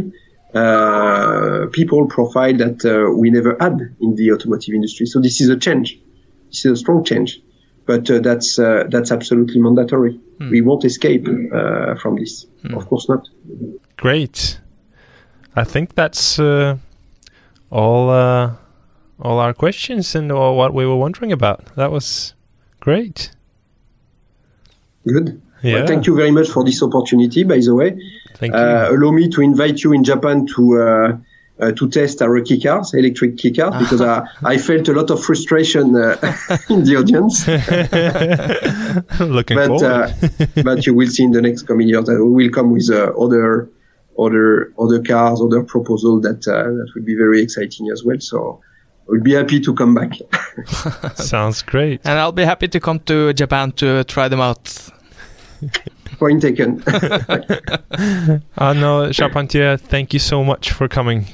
uh, 0.55 1.67
people 1.73 2.07
profile 2.07 2.57
that 2.57 2.85
uh, 2.85 3.13
we 3.17 3.31
never 3.31 3.57
had 3.61 3.95
in 4.01 4.15
the 4.15 4.31
automotive 4.33 4.75
industry. 4.75 5.07
So 5.07 5.21
this 5.21 5.41
is 5.41 5.49
a 5.49 5.57
change. 5.57 5.99
This 6.49 6.65
is 6.65 6.73
a 6.73 6.77
strong 6.77 7.05
change, 7.05 7.41
but 7.87 8.09
uh, 8.09 8.21
that's 8.21 8.59
uh, 8.59 8.85
that's 8.89 9.11
absolutely 9.11 9.61
mandatory. 9.61 10.21
Mm. 10.39 10.51
We 10.51 10.61
won't 10.61 10.85
escape 10.85 11.27
uh, 11.27 11.97
from 11.97 12.17
this. 12.17 12.47
Mm. 12.63 12.77
Of 12.77 12.87
course 12.87 13.09
not. 13.09 13.29
Great. 13.97 14.61
I 15.57 15.65
think 15.65 15.97
that's 15.97 16.39
uh, 16.39 16.77
all 17.71 18.57
all 19.25 19.41
our 19.41 19.55
questions 19.55 20.15
and 20.15 20.31
all 20.31 20.57
what 20.57 20.73
we 20.75 20.87
were 20.87 20.97
wondering 20.97 21.33
about. 21.33 21.75
That 21.75 21.91
was 21.91 22.35
Great. 22.85 23.31
Good. 25.07 25.41
Yeah. 25.63 25.75
Well, 25.75 25.87
thank 25.87 26.07
you 26.07 26.15
very 26.15 26.31
much 26.31 26.49
for 26.51 26.63
this 26.65 26.83
opportunity. 26.83 27.43
By 27.43 27.61
the 27.61 27.75
way, 27.75 27.99
Thank 28.37 28.53
you. 28.53 28.59
uh, 28.59 28.89
allow 28.91 29.11
me 29.11 29.31
to 29.31 29.41
invite 29.41 29.83
you 29.83 29.93
in 29.93 30.05
Japan 30.05 30.47
to. 30.55 30.83
Uh, 30.83 31.17
uh, 31.61 31.71
to 31.71 31.89
test 31.89 32.21
our 32.21 32.41
kei 32.41 32.59
cars, 32.61 32.93
electric 32.95 33.39
kei 33.39 33.53
cars, 33.53 33.77
because 33.79 34.01
I, 34.01 34.27
I 34.43 34.59
felt 34.59 34.89
a 34.89 34.93
lot 34.93 35.09
of 35.13 35.23
frustration 35.23 35.95
uh, 35.95 36.17
in 36.69 36.83
the 36.83 36.97
audience. 36.97 37.47
Looking 39.21 39.57
but 39.57 39.69
forward. 39.69 39.85
uh, 39.85 40.63
but 40.65 40.85
you 40.85 40.95
will 40.95 41.07
see 41.07 41.23
in 41.23 41.31
the 41.31 41.41
next 41.41 41.63
coming 41.63 41.87
years 41.87 42.07
that 42.07 42.25
we 42.25 42.45
will 42.45 42.53
come 42.53 42.73
with 42.73 42.91
uh, 42.91 43.13
other 43.17 43.71
other 44.19 44.73
other 44.81 45.01
cars, 45.01 45.41
other 45.41 45.63
proposal 45.63 46.21
that 46.23 46.47
uh, 46.49 46.65
that 46.65 46.89
will 46.93 47.05
be 47.05 47.15
very 47.15 47.41
exciting 47.41 47.89
as 47.89 48.03
well. 48.03 48.19
So 48.19 48.61
we'll 49.07 49.23
be 49.23 49.35
happy 49.35 49.61
to 49.61 49.75
come 49.75 49.95
back. 49.95 50.13
Sounds 51.17 51.63
great. 51.63 52.01
And 52.05 52.19
I'll 52.19 52.33
be 52.33 52.45
happy 52.45 52.69
to 52.69 52.81
come 52.81 53.01
to 53.01 53.33
Japan 53.33 53.73
to 53.73 54.05
try 54.05 54.29
them 54.29 54.41
out. 54.41 54.91
Point 56.19 56.43
taken. 56.43 56.83
Uh, 58.57 58.73
no, 58.73 59.11
Charpentier, 59.13 59.77
thank 59.77 60.13
you 60.13 60.19
so 60.19 60.43
much 60.45 60.73
for 60.73 60.89
coming. 60.89 61.27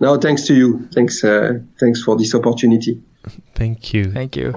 no, 0.00 0.18
thanks 0.18 0.46
to 0.46 0.54
you. 0.54 0.88
Thanks 0.94 1.22
uh, 1.24 1.60
thanks 1.80 2.02
for 2.02 2.16
this 2.16 2.34
opportunity. 2.34 3.00
Thank 3.54 3.94
you. 3.94 4.10
Thank 4.12 4.36
you. 4.36 4.54